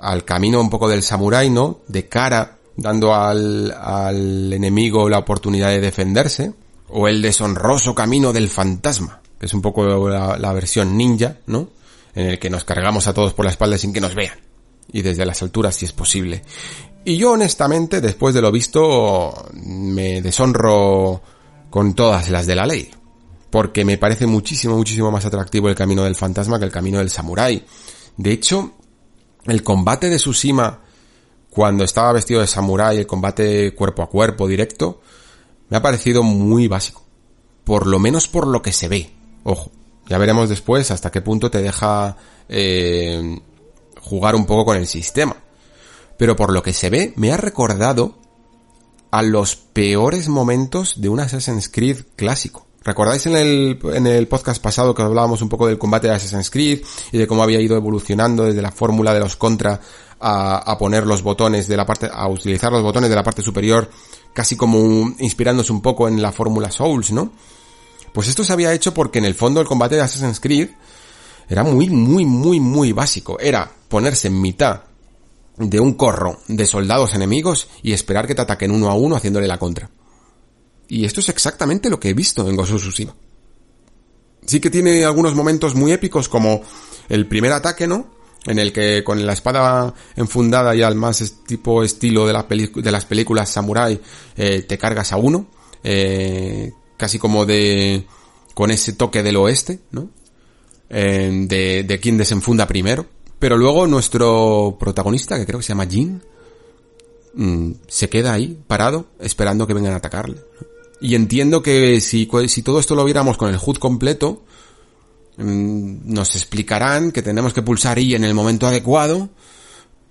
[0.00, 1.80] al camino un poco del samurái, ¿no?
[1.86, 6.52] De cara, dando al, al enemigo la oportunidad de defenderse,
[6.88, 11.68] o el deshonroso camino del fantasma, que es un poco la, la versión ninja, ¿no?
[12.14, 14.38] En el que nos cargamos a todos por la espalda sin que nos vean
[14.92, 16.42] y desde las alturas si es posible.
[17.04, 21.20] Y yo honestamente, después de lo visto, me deshonro
[21.68, 22.90] con todas las de la ley.
[23.50, 27.10] Porque me parece muchísimo, muchísimo más atractivo el camino del fantasma que el camino del
[27.10, 27.64] samurái.
[28.16, 28.72] De hecho,
[29.46, 30.80] el combate de Tsushima,
[31.50, 35.02] cuando estaba vestido de samurái, el combate cuerpo a cuerpo directo,
[35.68, 37.04] me ha parecido muy básico.
[37.64, 39.10] Por lo menos por lo que se ve.
[39.44, 39.70] Ojo,
[40.08, 42.16] ya veremos después hasta qué punto te deja
[42.48, 43.38] eh,
[44.00, 45.36] jugar un poco con el sistema.
[46.18, 48.16] Pero por lo que se ve, me ha recordado
[49.10, 52.66] a los peores momentos de un Assassin's Creed clásico.
[52.82, 56.50] ¿Recordáis en el, en el podcast pasado que hablábamos un poco del combate de Assassin's
[56.50, 59.80] Creed y de cómo había ido evolucionando desde la fórmula de los contra
[60.20, 63.42] a, a, poner los botones de la parte, a utilizar los botones de la parte
[63.42, 63.90] superior
[64.34, 67.32] casi como inspirándose un poco en la fórmula Souls, ¿no?
[68.12, 70.70] Pues esto se había hecho porque en el fondo el combate de Assassin's Creed
[71.48, 73.38] era muy, muy, muy, muy básico.
[73.38, 74.82] Era ponerse en mitad
[75.56, 79.46] de un corro de soldados enemigos y esperar que te ataquen uno a uno haciéndole
[79.46, 79.90] la contra.
[80.88, 83.14] Y esto es exactamente lo que he visto en Ghost of Tsushima.
[84.46, 86.62] Sí que tiene algunos momentos muy épicos como
[87.08, 88.12] el primer ataque, ¿no?
[88.46, 92.92] En el que con la espada enfundada y al más tipo estilo de, la de
[92.92, 93.98] las películas samurai
[94.36, 95.46] eh, te cargas a uno.
[95.82, 98.06] Eh, casi como de...
[98.52, 100.10] con ese toque del oeste, ¿no?
[100.90, 103.06] Eh, de, de quien desenfunda primero.
[103.38, 106.22] Pero luego nuestro protagonista, que creo que se llama Jin,
[107.34, 110.40] mm, se queda ahí, parado, esperando que vengan a atacarle.
[111.00, 114.42] Y entiendo que si, si todo esto lo viéramos con el HUD completo,
[115.36, 119.28] mm, nos explicarán que tenemos que pulsar I en el momento adecuado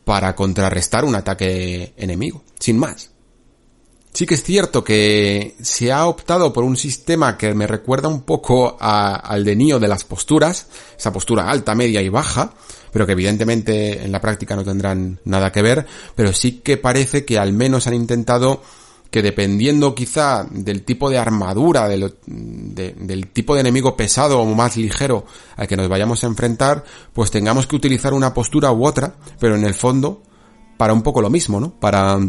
[0.06, 3.13] para contrarrestar un ataque enemigo, sin más.
[4.14, 8.22] Sí que es cierto que se ha optado por un sistema que me recuerda un
[8.22, 12.54] poco al de Nio de las posturas, esa postura alta, media y baja,
[12.92, 17.26] pero que evidentemente en la práctica no tendrán nada que ver, pero sí que parece
[17.26, 18.62] que al menos han intentado
[19.10, 24.78] que dependiendo quizá del tipo de armadura, de del tipo de enemigo pesado o más
[24.78, 26.84] ligero al que nos vayamos a enfrentar,
[27.14, 30.22] pues tengamos que utilizar una postura u otra, pero en el fondo
[30.78, 31.80] para un poco lo mismo, ¿no?
[31.80, 32.20] Para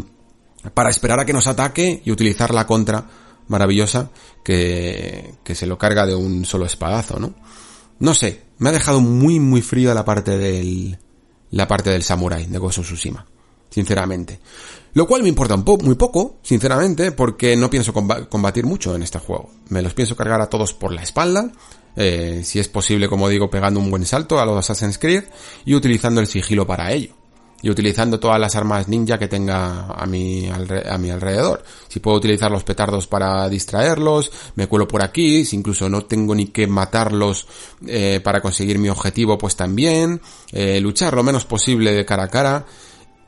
[0.73, 3.05] para esperar a que nos ataque y utilizar la contra
[3.47, 4.09] maravillosa
[4.43, 7.33] que, que se lo carga de un solo espadazo, ¿no?
[7.99, 10.97] No sé, me ha dejado muy muy fría la parte del,
[11.51, 13.25] la parte del samurai de Tsushima,
[13.69, 14.39] sinceramente.
[14.93, 19.03] Lo cual me importa un po muy poco, sinceramente, porque no pienso combatir mucho en
[19.03, 19.49] este juego.
[19.69, 21.51] Me los pienso cargar a todos por la espalda,
[21.97, 25.25] eh, si es posible, como digo, pegando un buen salto a los Assassin's Creed
[25.65, 27.13] y utilizando el sigilo para ello
[27.65, 31.63] y utilizando todas las armas ninja que tenga a mi, a mi alrededor.
[31.87, 36.35] Si puedo utilizar los petardos para distraerlos, me cuelo por aquí, si incluso no tengo
[36.35, 37.47] ni que matarlos
[37.87, 42.27] eh, para conseguir mi objetivo, pues también, eh, luchar lo menos posible de cara a
[42.27, 42.67] cara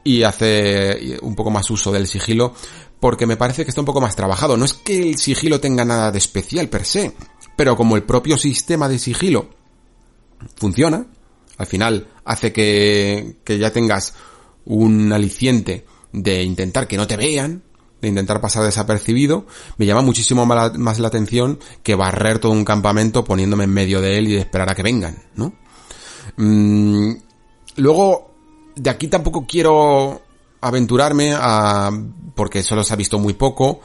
[0.03, 2.53] y hacer un poco más uso del sigilo
[2.99, 4.55] porque me parece que está un poco más trabajado.
[4.55, 7.15] No es que el sigilo tenga nada de especial per se,
[7.55, 9.49] pero como el propio sistema de sigilo
[10.57, 11.07] funciona,
[11.57, 14.13] al final hace que, que ya tengas
[14.65, 17.63] un aliciente de intentar que no te vean,
[18.01, 19.47] de intentar pasar desapercibido,
[19.77, 24.17] me llama muchísimo más la atención que barrer todo un campamento poniéndome en medio de
[24.17, 25.53] él y de esperar a que vengan, ¿no?
[26.37, 27.13] Mm,
[27.77, 28.35] luego,
[28.75, 30.21] de aquí tampoco quiero
[30.61, 31.89] aventurarme a,
[32.35, 33.81] porque solo se ha visto muy poco,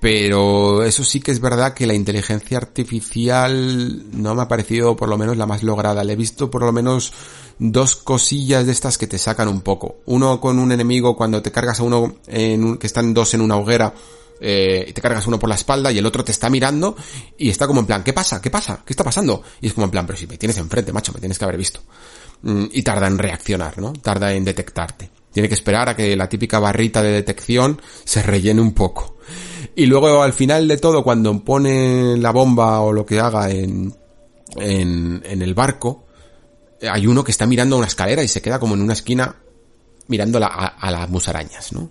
[0.00, 5.08] pero eso sí que es verdad que la inteligencia artificial no me ha parecido por
[5.08, 6.04] lo menos la más lograda.
[6.04, 7.12] Le he visto por lo menos
[7.58, 9.96] dos cosillas de estas que te sacan un poco.
[10.06, 13.56] Uno con un enemigo cuando te cargas a uno en que están dos en una
[13.56, 13.94] hoguera
[14.40, 16.96] eh, te cargas uno por la espalda y el otro te está mirando
[17.38, 18.40] y está como en plan, ¿qué pasa?
[18.40, 18.82] ¿Qué pasa?
[18.84, 19.42] ¿Qué está pasando?
[19.60, 21.56] Y es como en plan, pero si me tienes enfrente, macho, me tienes que haber
[21.56, 21.80] visto.
[22.42, 23.92] Mm, y tarda en reaccionar, ¿no?
[23.94, 25.10] Tarda en detectarte.
[25.32, 29.16] Tiene que esperar a que la típica barrita de detección se rellene un poco.
[29.78, 33.94] Y luego al final de todo, cuando pone la bomba o lo que haga en,
[34.56, 36.06] en, el barco,
[36.80, 39.36] hay uno que está mirando una escalera y se queda como en una esquina
[40.08, 41.90] mirando a, a, las musarañas, ¿no?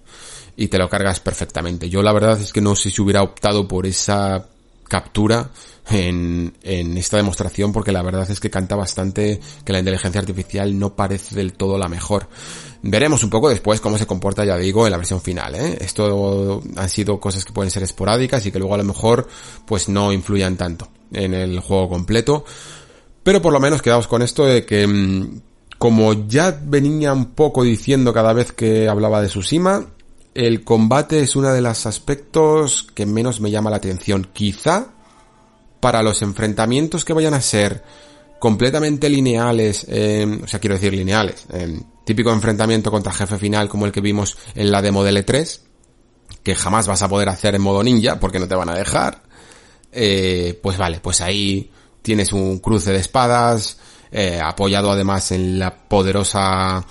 [0.57, 1.87] Y te lo cargas perfectamente.
[1.87, 4.47] Yo la verdad es que no sé si hubiera optado por esa
[4.87, 5.49] captura
[5.89, 10.95] en, esta demostración porque la verdad es que canta bastante que la inteligencia artificial no
[10.95, 12.27] parece del todo la mejor.
[12.81, 15.77] Veremos un poco después cómo se comporta, ya digo, en la versión final, ¿eh?
[15.81, 19.27] Esto han sido cosas que pueden ser esporádicas y que luego a lo mejor
[19.65, 22.45] pues no influyan tanto en el juego completo.
[23.23, 25.41] Pero por lo menos quedamos con esto de que mm,
[25.79, 29.85] como ya venía un poco diciendo cada vez que hablaba de Tsushima,
[30.35, 34.29] el combate es uno de los aspectos que menos me llama la atención.
[34.33, 34.87] Quizá
[35.79, 37.83] para los enfrentamientos que vayan a ser
[38.39, 43.85] completamente lineales, eh, o sea, quiero decir lineales, eh, típico enfrentamiento contra jefe final como
[43.85, 45.61] el que vimos en la demo del E3,
[46.43, 49.23] que jamás vas a poder hacer en modo ninja porque no te van a dejar,
[49.91, 51.71] eh, pues vale, pues ahí
[52.01, 53.77] tienes un cruce de espadas,
[54.11, 56.85] eh, apoyado además en la poderosa,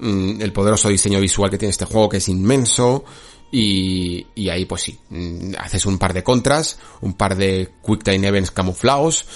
[0.00, 3.04] mm, el poderoso diseño visual que tiene este juego que es inmenso,
[3.52, 8.02] y, y ahí pues sí, mm, haces un par de contras, un par de quick
[8.02, 9.26] time events camuflados,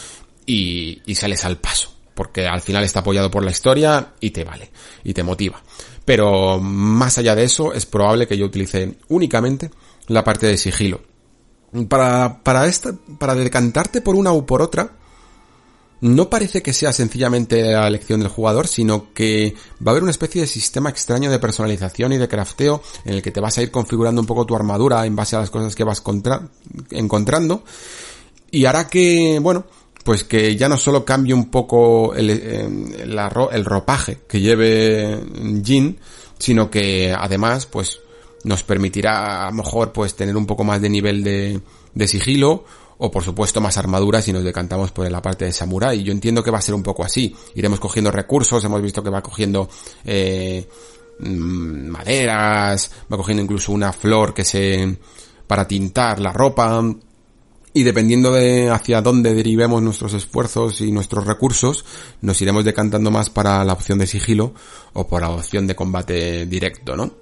[0.47, 4.45] y, y sales al paso porque al final está apoyado por la historia y te
[4.45, 4.71] vale,
[5.03, 5.63] y te motiva.
[6.05, 9.71] Pero más allá de eso, es probable que yo utilice únicamente
[10.07, 11.03] la parte de sigilo.
[11.89, 14.93] Para, para esta, para decantarte por una u por otra,
[16.05, 20.11] no parece que sea sencillamente la elección del jugador, sino que va a haber una
[20.11, 23.63] especie de sistema extraño de personalización y de crafteo en el que te vas a
[23.63, 26.03] ir configurando un poco tu armadura en base a las cosas que vas
[26.91, 27.65] encontrando
[28.51, 29.65] y hará que, bueno,
[30.05, 32.69] pues que ya no solo cambie un poco el, eh,
[33.53, 35.19] el ropaje que lleve
[35.65, 35.99] Jin,
[36.39, 38.01] sino que además, pues
[38.43, 41.63] nos permitirá a lo mejor pues tener un poco más de nivel de,
[41.95, 42.67] de sigilo
[42.99, 46.03] o por supuesto más armaduras si nos decantamos por la parte de samurai.
[46.03, 47.35] Yo entiendo que va a ser un poco así.
[47.55, 49.69] Iremos cogiendo recursos, hemos visto que va cogiendo
[50.05, 50.69] eh,
[51.21, 54.97] mm, maderas, va cogiendo incluso una flor que se
[55.47, 56.83] para tintar la ropa
[57.77, 61.85] y dependiendo de hacia dónde derivemos nuestros esfuerzos y nuestros recursos,
[62.21, 64.55] nos iremos decantando más para la opción de sigilo
[64.93, 67.13] o por la opción de combate directo, ¿no?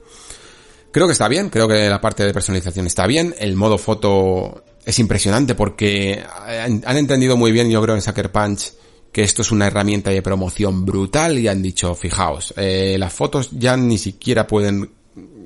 [0.93, 4.63] Creo que está bien, creo que la parte de personalización está bien, el modo foto
[4.85, 8.73] es impresionante porque han, entendido muy bien, yo creo, en Sucker Punch,
[9.13, 13.51] que esto es una herramienta de promoción brutal y han dicho, fijaos, eh, las fotos
[13.53, 14.91] ya ni siquiera pueden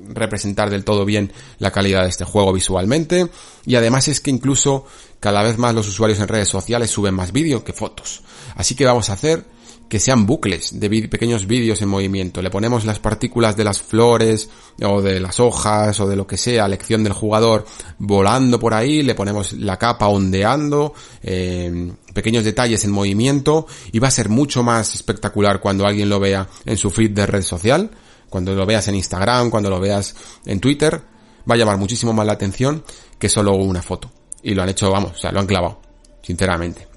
[0.09, 3.27] representar del todo bien la calidad de este juego visualmente
[3.65, 4.85] y además es que incluso
[5.19, 8.21] cada vez más los usuarios en redes sociales suben más vídeo que fotos.
[8.55, 9.43] Así que vamos a hacer
[9.89, 12.41] que sean bucles de pequeños vídeos en movimiento.
[12.41, 14.49] Le ponemos las partículas de las flores
[14.83, 17.65] o de las hojas o de lo que sea, lección del jugador
[17.97, 20.93] volando por ahí, le ponemos la capa ondeando,
[21.23, 26.19] eh, pequeños detalles en movimiento y va a ser mucho más espectacular cuando alguien lo
[26.19, 27.89] vea en su feed de red social,
[28.29, 30.15] cuando lo veas en Instagram, cuando lo veas
[30.45, 31.01] en Twitter,
[31.49, 32.83] va a llamar muchísimo más la atención
[33.17, 34.11] que solo una foto.
[34.43, 35.81] Y lo han hecho, vamos, o sea, lo han clavado,
[36.21, 36.96] sinceramente.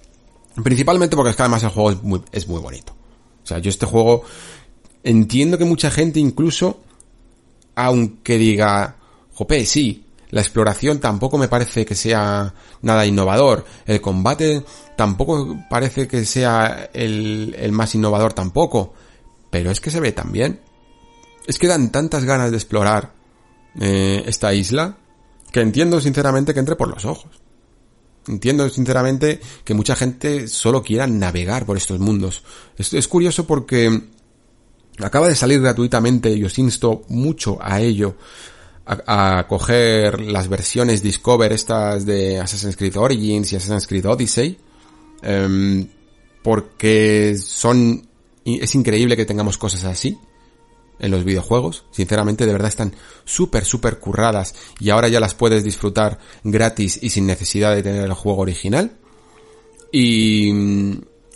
[0.63, 2.95] Principalmente porque es que además el juego es muy, es muy bonito.
[3.43, 4.23] O sea, yo este juego
[5.03, 6.81] entiendo que mucha gente incluso,
[7.75, 8.97] aunque diga,
[9.33, 13.65] jope, sí, la exploración tampoco me parece que sea nada innovador.
[13.87, 14.65] El combate
[14.97, 18.95] tampoco parece que sea el, más innovador tampoco.
[19.51, 20.61] Pero es que se ve tan bien.
[21.47, 23.13] Es que dan tantas ganas de explorar
[23.81, 24.97] eh, esta isla
[25.51, 27.40] que entiendo sinceramente que entre por los ojos.
[28.29, 32.43] Entiendo sinceramente que mucha gente solo quiera navegar por estos mundos.
[32.77, 34.03] Esto es curioso porque
[34.99, 38.17] acaba de salir gratuitamente y os insto mucho a ello.
[38.87, 44.59] A, coger las versiones Discover estas de Assassin's Creed Origins y Assassin's Creed Odyssey.
[45.23, 45.87] Em,
[46.43, 48.07] porque son...
[48.45, 50.19] Es increíble que tengamos cosas así
[51.01, 51.85] en los videojuegos.
[51.91, 52.95] Sinceramente, de verdad están
[53.25, 58.05] súper, súper curradas y ahora ya las puedes disfrutar gratis y sin necesidad de tener
[58.05, 58.93] el juego original.
[59.93, 60.51] Y,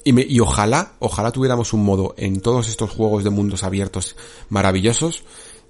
[0.04, 4.16] y, ojalá, ojalá tuviéramos un modo en todos estos juegos de mundos abiertos
[4.48, 5.24] maravillosos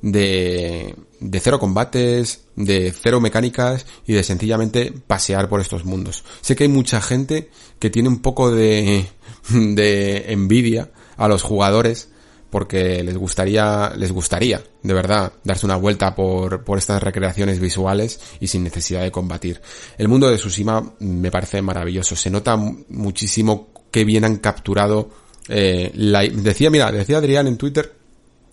[0.04, 6.24] de, de cero combates, de cero mecánicas y de sencillamente pasear por estos mundos.
[6.42, 7.48] Sé que hay mucha gente
[7.78, 9.06] que tiene un poco de,
[9.48, 12.10] de envidia a los jugadores
[12.54, 18.20] porque les gustaría, les gustaría, de verdad, darse una vuelta por, por estas recreaciones visuales
[18.38, 19.60] y sin necesidad de combatir.
[19.98, 22.14] El mundo de Tsushima me parece maravilloso.
[22.14, 25.10] Se nota muchísimo que bien han capturado,
[25.48, 27.92] eh, la, decía, mira, decía Adrián en Twitter,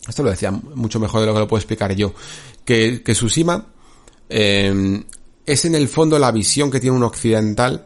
[0.08, 2.12] esto lo decía mucho mejor de lo que lo puedo explicar yo,
[2.66, 3.16] que, que
[4.30, 5.04] eh,
[5.46, 7.86] es en el fondo la visión que tiene un occidental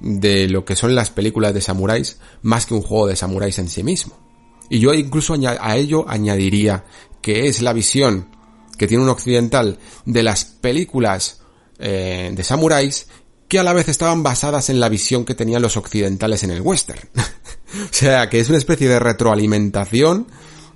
[0.00, 3.70] de lo que son las películas de samuráis, más que un juego de samuráis en
[3.70, 4.25] sí mismo.
[4.68, 6.84] Y yo incluso a ello añadiría
[7.20, 8.28] que es la visión
[8.76, 11.40] que tiene un occidental de las películas
[11.78, 13.08] eh, de samuráis
[13.48, 16.60] que a la vez estaban basadas en la visión que tenían los occidentales en el
[16.60, 17.08] western.
[17.16, 20.26] o sea, que es una especie de retroalimentación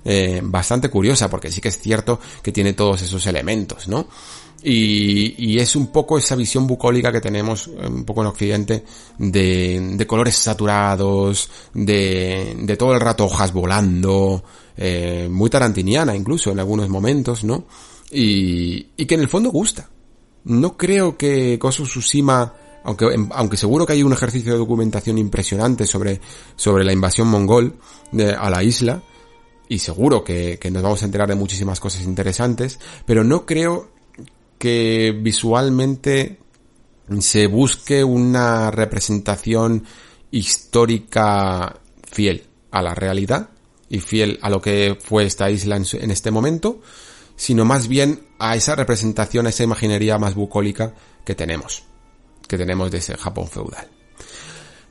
[0.05, 4.07] eh, bastante curiosa, porque sí que es cierto que tiene todos esos elementos, ¿no?
[4.63, 8.83] Y, y, es un poco esa visión bucólica que tenemos eh, un poco en Occidente
[9.17, 14.43] de, de colores saturados, de, de, todo el rato hojas volando,
[14.77, 17.65] eh, muy tarantiniana incluso en algunos momentos, ¿no?
[18.11, 19.89] Y, y que en el fondo gusta.
[20.43, 25.87] No creo que Kosu Tsushima, aunque, aunque seguro que hay un ejercicio de documentación impresionante
[25.87, 26.21] sobre,
[26.55, 27.77] sobre la invasión mongol
[28.11, 29.01] de, a la isla,
[29.67, 33.89] y seguro que nos vamos a enterar de muchísimas cosas interesantes, pero no creo
[34.61, 36.37] que visualmente
[37.19, 39.85] se busque una representación
[40.29, 43.49] histórica fiel a la realidad
[43.89, 46.79] y fiel a lo que fue esta isla en, este momento,
[47.35, 50.93] sino más bien a esa representación, a esa imaginería más bucólica
[51.25, 51.81] que tenemos,
[52.47, 53.87] que tenemos de ese Japón feudal.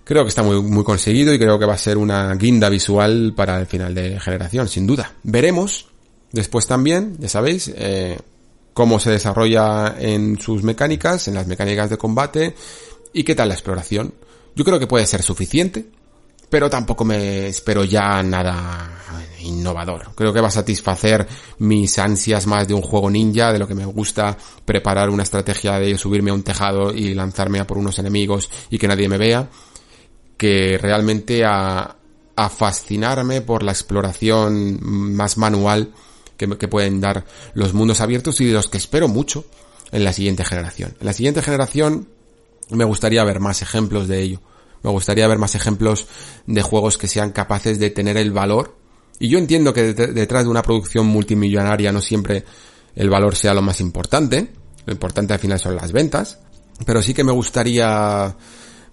[0.03, 3.35] Creo que está muy, muy conseguido y creo que va a ser una guinda visual
[3.37, 5.13] para el final de generación, sin duda.
[5.23, 5.87] Veremos
[6.33, 8.19] después también, ya sabéis, eh,
[8.73, 12.55] cómo se desarrolla en sus mecánicas, en las mecánicas de combate
[13.13, 14.15] y qué tal la exploración.
[14.55, 15.87] Yo creo que puede ser suficiente,
[16.49, 19.01] pero tampoco me espero ya nada
[19.43, 20.11] innovador.
[20.15, 21.27] Creo que va a satisfacer
[21.59, 25.79] mis ansias más de un juego ninja, de lo que me gusta preparar una estrategia
[25.79, 29.19] de subirme a un tejado y lanzarme a por unos enemigos y que nadie me
[29.19, 29.49] vea,
[30.37, 31.97] que realmente a,
[32.37, 35.93] a fascinarme por la exploración más manual
[36.49, 39.45] que, pueden dar los mundos abiertos y de los que espero mucho
[39.93, 40.97] en la siguiente generación.
[41.01, 42.09] En la siguiente generación
[42.71, 44.41] me gustaría ver más ejemplos de ello.
[44.83, 46.07] Me gustaría ver más ejemplos
[46.47, 48.77] de juegos que sean capaces de tener el valor.
[49.19, 52.45] Y yo entiendo que detrás de una producción multimillonaria no siempre
[52.95, 54.53] el valor sea lo más importante.
[54.87, 56.39] Lo importante al final son las ventas.
[56.87, 58.35] Pero sí que me gustaría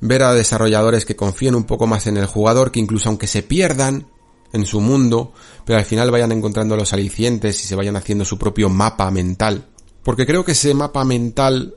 [0.02, 3.44] ver a desarrolladores que confíen un poco más en el jugador, que incluso aunque se
[3.44, 4.07] pierdan
[4.53, 5.34] en su mundo,
[5.65, 9.65] pero al final vayan encontrando los alicientes y se vayan haciendo su propio mapa mental.
[10.03, 11.76] Porque creo que ese mapa mental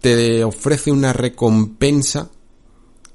[0.00, 2.30] te ofrece una recompensa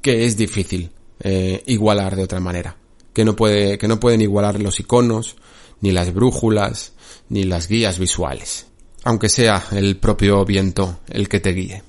[0.01, 2.77] que es difícil eh, igualar de otra manera.
[3.13, 5.35] Que no puede, que no pueden igualar los iconos,
[5.81, 6.93] ni las brújulas,
[7.29, 8.67] ni las guías visuales.
[9.03, 11.83] Aunque sea el propio viento el que te guíe.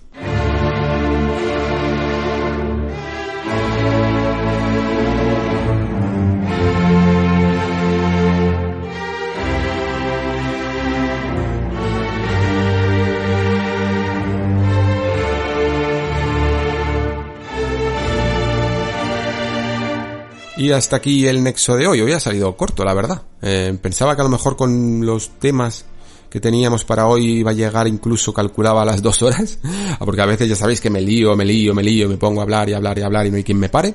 [20.62, 22.00] Y hasta aquí el nexo de hoy.
[22.02, 23.22] Hoy ha salido corto, la verdad.
[23.42, 25.86] Eh, pensaba que a lo mejor con los temas
[26.30, 29.58] que teníamos para hoy iba a llegar incluso calculaba las dos horas.
[29.98, 32.44] Porque a veces ya sabéis que me lío, me lío, me lío, me pongo a
[32.44, 33.92] hablar y hablar y hablar y no hay quien me pare.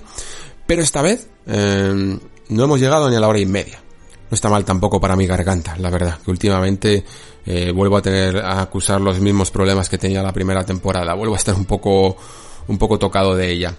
[0.66, 2.20] Pero esta vez eh,
[2.50, 3.82] no hemos llegado ni a la hora y media.
[4.30, 6.20] No está mal tampoco para mi garganta, la verdad.
[6.20, 7.06] Que últimamente
[7.46, 11.14] eh, vuelvo a tener a acusar los mismos problemas que tenía la primera temporada.
[11.14, 12.18] Vuelvo a estar un poco,
[12.68, 13.74] un poco tocado de ella.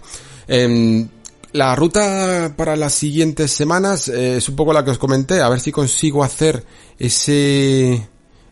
[0.51, 1.07] Eh,
[1.53, 5.49] la ruta para las siguientes semanas eh, es un poco la que os comenté, a
[5.49, 6.65] ver si consigo hacer
[6.99, 8.09] ese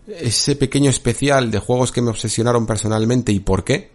[0.07, 3.91] ese pequeño especial de juegos que me obsesionaron personalmente y por qué,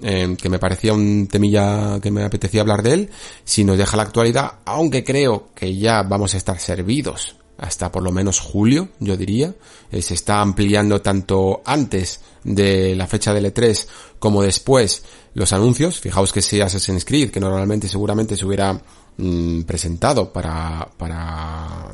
[0.00, 3.10] eh, que me parecía un temilla que me apetecía hablar de él,
[3.44, 8.04] si nos deja la actualidad, aunque creo que ya vamos a estar servidos hasta por
[8.04, 9.54] lo menos julio, yo diría.
[9.90, 13.86] Eh, se está ampliando tanto antes de la fecha del E3
[14.18, 15.02] como después
[15.38, 16.00] los anuncios.
[16.00, 18.80] Fijaos que si Assassin's Creed, que normalmente seguramente se hubiera
[19.16, 21.88] mm, presentado para, para,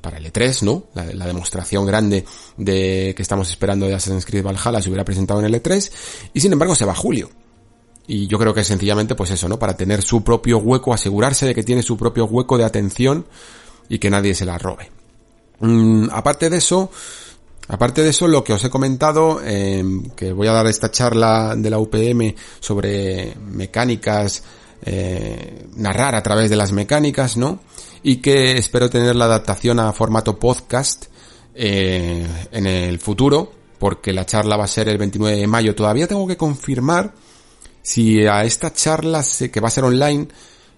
[0.00, 0.84] para el E3, ¿no?
[0.94, 2.24] La, demostración grande
[2.56, 5.90] de que estamos esperando de Assassin's Creed Valhalla se hubiera presentado en el E3
[6.34, 7.30] y sin embargo se va a julio.
[8.06, 9.58] Y yo creo que sencillamente pues eso, ¿no?
[9.58, 13.26] Para tener su propio hueco, asegurarse de que tiene su propio hueco de atención
[13.88, 14.90] y que nadie se la robe.
[15.60, 16.90] Mm, aparte de eso,
[17.70, 19.82] aparte de eso, lo que os he comentado, eh,
[20.16, 24.42] que voy a dar esta charla de la UPM sobre mecánicas,
[24.82, 27.60] eh, narrar a través de las mecánicas, ¿no?
[28.02, 31.06] Y que espero tener la adaptación a formato podcast
[31.54, 35.74] eh, en el futuro, porque la charla va a ser el 29 de mayo.
[35.74, 37.12] Todavía tengo que confirmar
[37.82, 40.28] si a esta charla, que va a ser online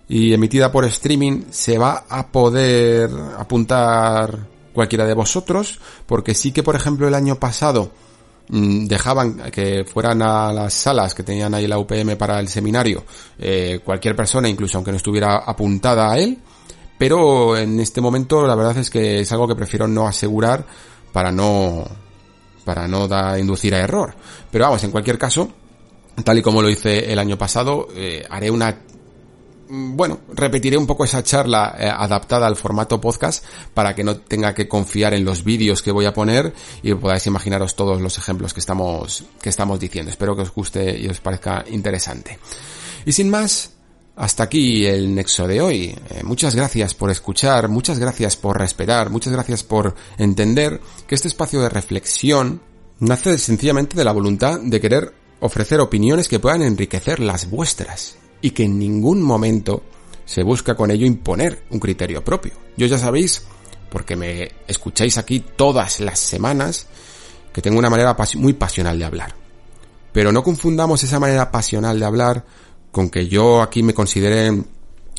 [0.08, 6.62] y emitida por streaming, se va a poder apuntar cualquiera de vosotros, porque sí que,
[6.62, 7.90] por ejemplo, el año pasado
[8.48, 13.04] mm, dejaban que fueran a las salas que tenían ahí la UPM para el seminario
[13.38, 16.38] eh, cualquier persona, incluso aunque no estuviera apuntada a él,
[16.98, 20.64] pero en este momento la verdad es que es algo que prefiero no asegurar
[21.12, 21.84] para no
[22.64, 24.14] para no da, inducir a error.
[24.50, 25.50] Pero vamos, en cualquier caso,
[26.24, 28.82] tal y como lo hice el año pasado, eh, haré una
[29.74, 33.42] bueno, repetiré un poco esa charla eh, adaptada al formato podcast
[33.72, 37.26] para que no tenga que confiar en los vídeos que voy a poner y podáis
[37.26, 40.10] imaginaros todos los ejemplos que estamos, que estamos diciendo.
[40.10, 42.38] Espero que os guste y os parezca interesante.
[43.06, 43.72] Y sin más,
[44.14, 45.84] hasta aquí el nexo de hoy.
[46.10, 51.28] Eh, muchas gracias por escuchar, muchas gracias por respetar, muchas gracias por entender que este
[51.28, 52.60] espacio de reflexión
[52.98, 58.50] nace sencillamente de la voluntad de querer ofrecer opiniones que puedan enriquecer las vuestras y
[58.50, 59.82] que en ningún momento
[60.24, 62.52] se busca con ello imponer un criterio propio.
[62.76, 63.44] Yo ya sabéis,
[63.90, 66.86] porque me escucháis aquí todas las semanas,
[67.52, 69.34] que tengo una manera muy pasional de hablar.
[70.12, 72.44] Pero no confundamos esa manera pasional de hablar
[72.90, 74.52] con que yo aquí me considere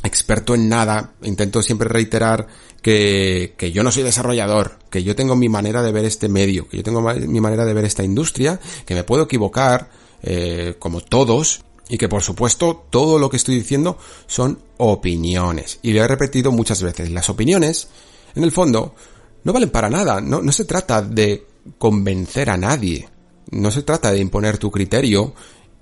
[0.04, 1.14] experto en nada.
[1.24, 2.48] Intento siempre reiterar
[2.82, 6.68] que, que, yo no soy desarrollador, que yo tengo mi manera de ver este medio,
[6.68, 9.90] que yo tengo mi manera de ver esta industria, que me puedo equivocar,
[10.22, 13.98] eh, como todos, y que por supuesto todo lo que estoy diciendo
[14.28, 15.80] son opiniones.
[15.82, 17.10] Y lo he repetido muchas veces.
[17.12, 17.88] Las opiniones,
[18.36, 18.96] en el fondo,
[19.44, 20.22] no valen para nada.
[20.22, 21.46] No, no se trata de
[21.78, 23.08] convencer a nadie.
[23.52, 25.34] No se trata de imponer tu criterio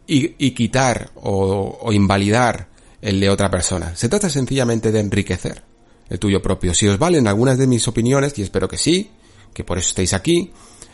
[0.07, 2.68] y, quitar o, o invalidar
[3.02, 3.95] el de otra persona.
[3.95, 5.64] Se trata sencillamente de enriquecer
[6.10, 6.73] el tuyo propio.
[6.73, 9.11] Si os valen algunas de mis opiniones, y espero que sí,
[9.53, 10.52] que por eso estéis aquí,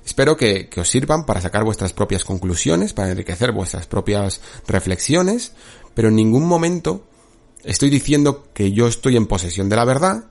[0.07, 5.51] espero que, que, os sirvan para sacar vuestras propias conclusiones, para enriquecer vuestras propias reflexiones,
[5.93, 7.03] pero en ningún momento
[7.65, 10.23] estoy diciendo que yo estoy en posesión de la verdad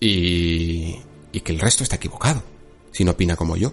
[0.00, 0.96] y,
[1.30, 2.42] y que el resto está equivocado,
[2.90, 3.72] si no opina como yo.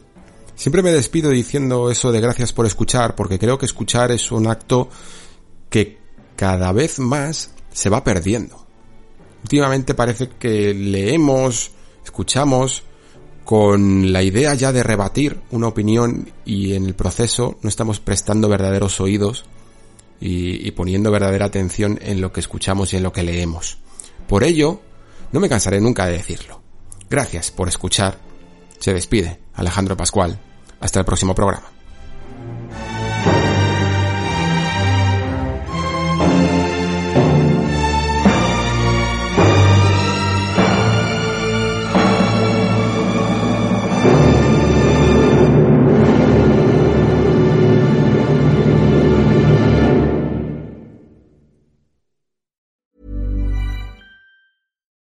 [0.54, 4.46] Siempre me despido diciendo eso de gracias por escuchar, porque creo que escuchar es un
[4.46, 4.90] acto
[5.72, 5.98] que
[6.36, 8.64] cada vez más se va perdiendo.
[9.42, 11.72] Últimamente parece que leemos,
[12.04, 12.84] escuchamos,
[13.46, 18.50] con la idea ya de rebatir una opinión y en el proceso no estamos prestando
[18.50, 19.46] verdaderos oídos
[20.20, 23.78] y, poniendo verdadera atención en lo que escuchamos y en lo que leemos.
[24.28, 24.82] Por ello,
[25.32, 26.62] no me cansaré nunca de decirlo.
[27.10, 28.18] Gracias por escuchar.
[28.80, 30.40] Se despide Alejandro Pascual.
[30.80, 31.75] Hasta el próximo programa.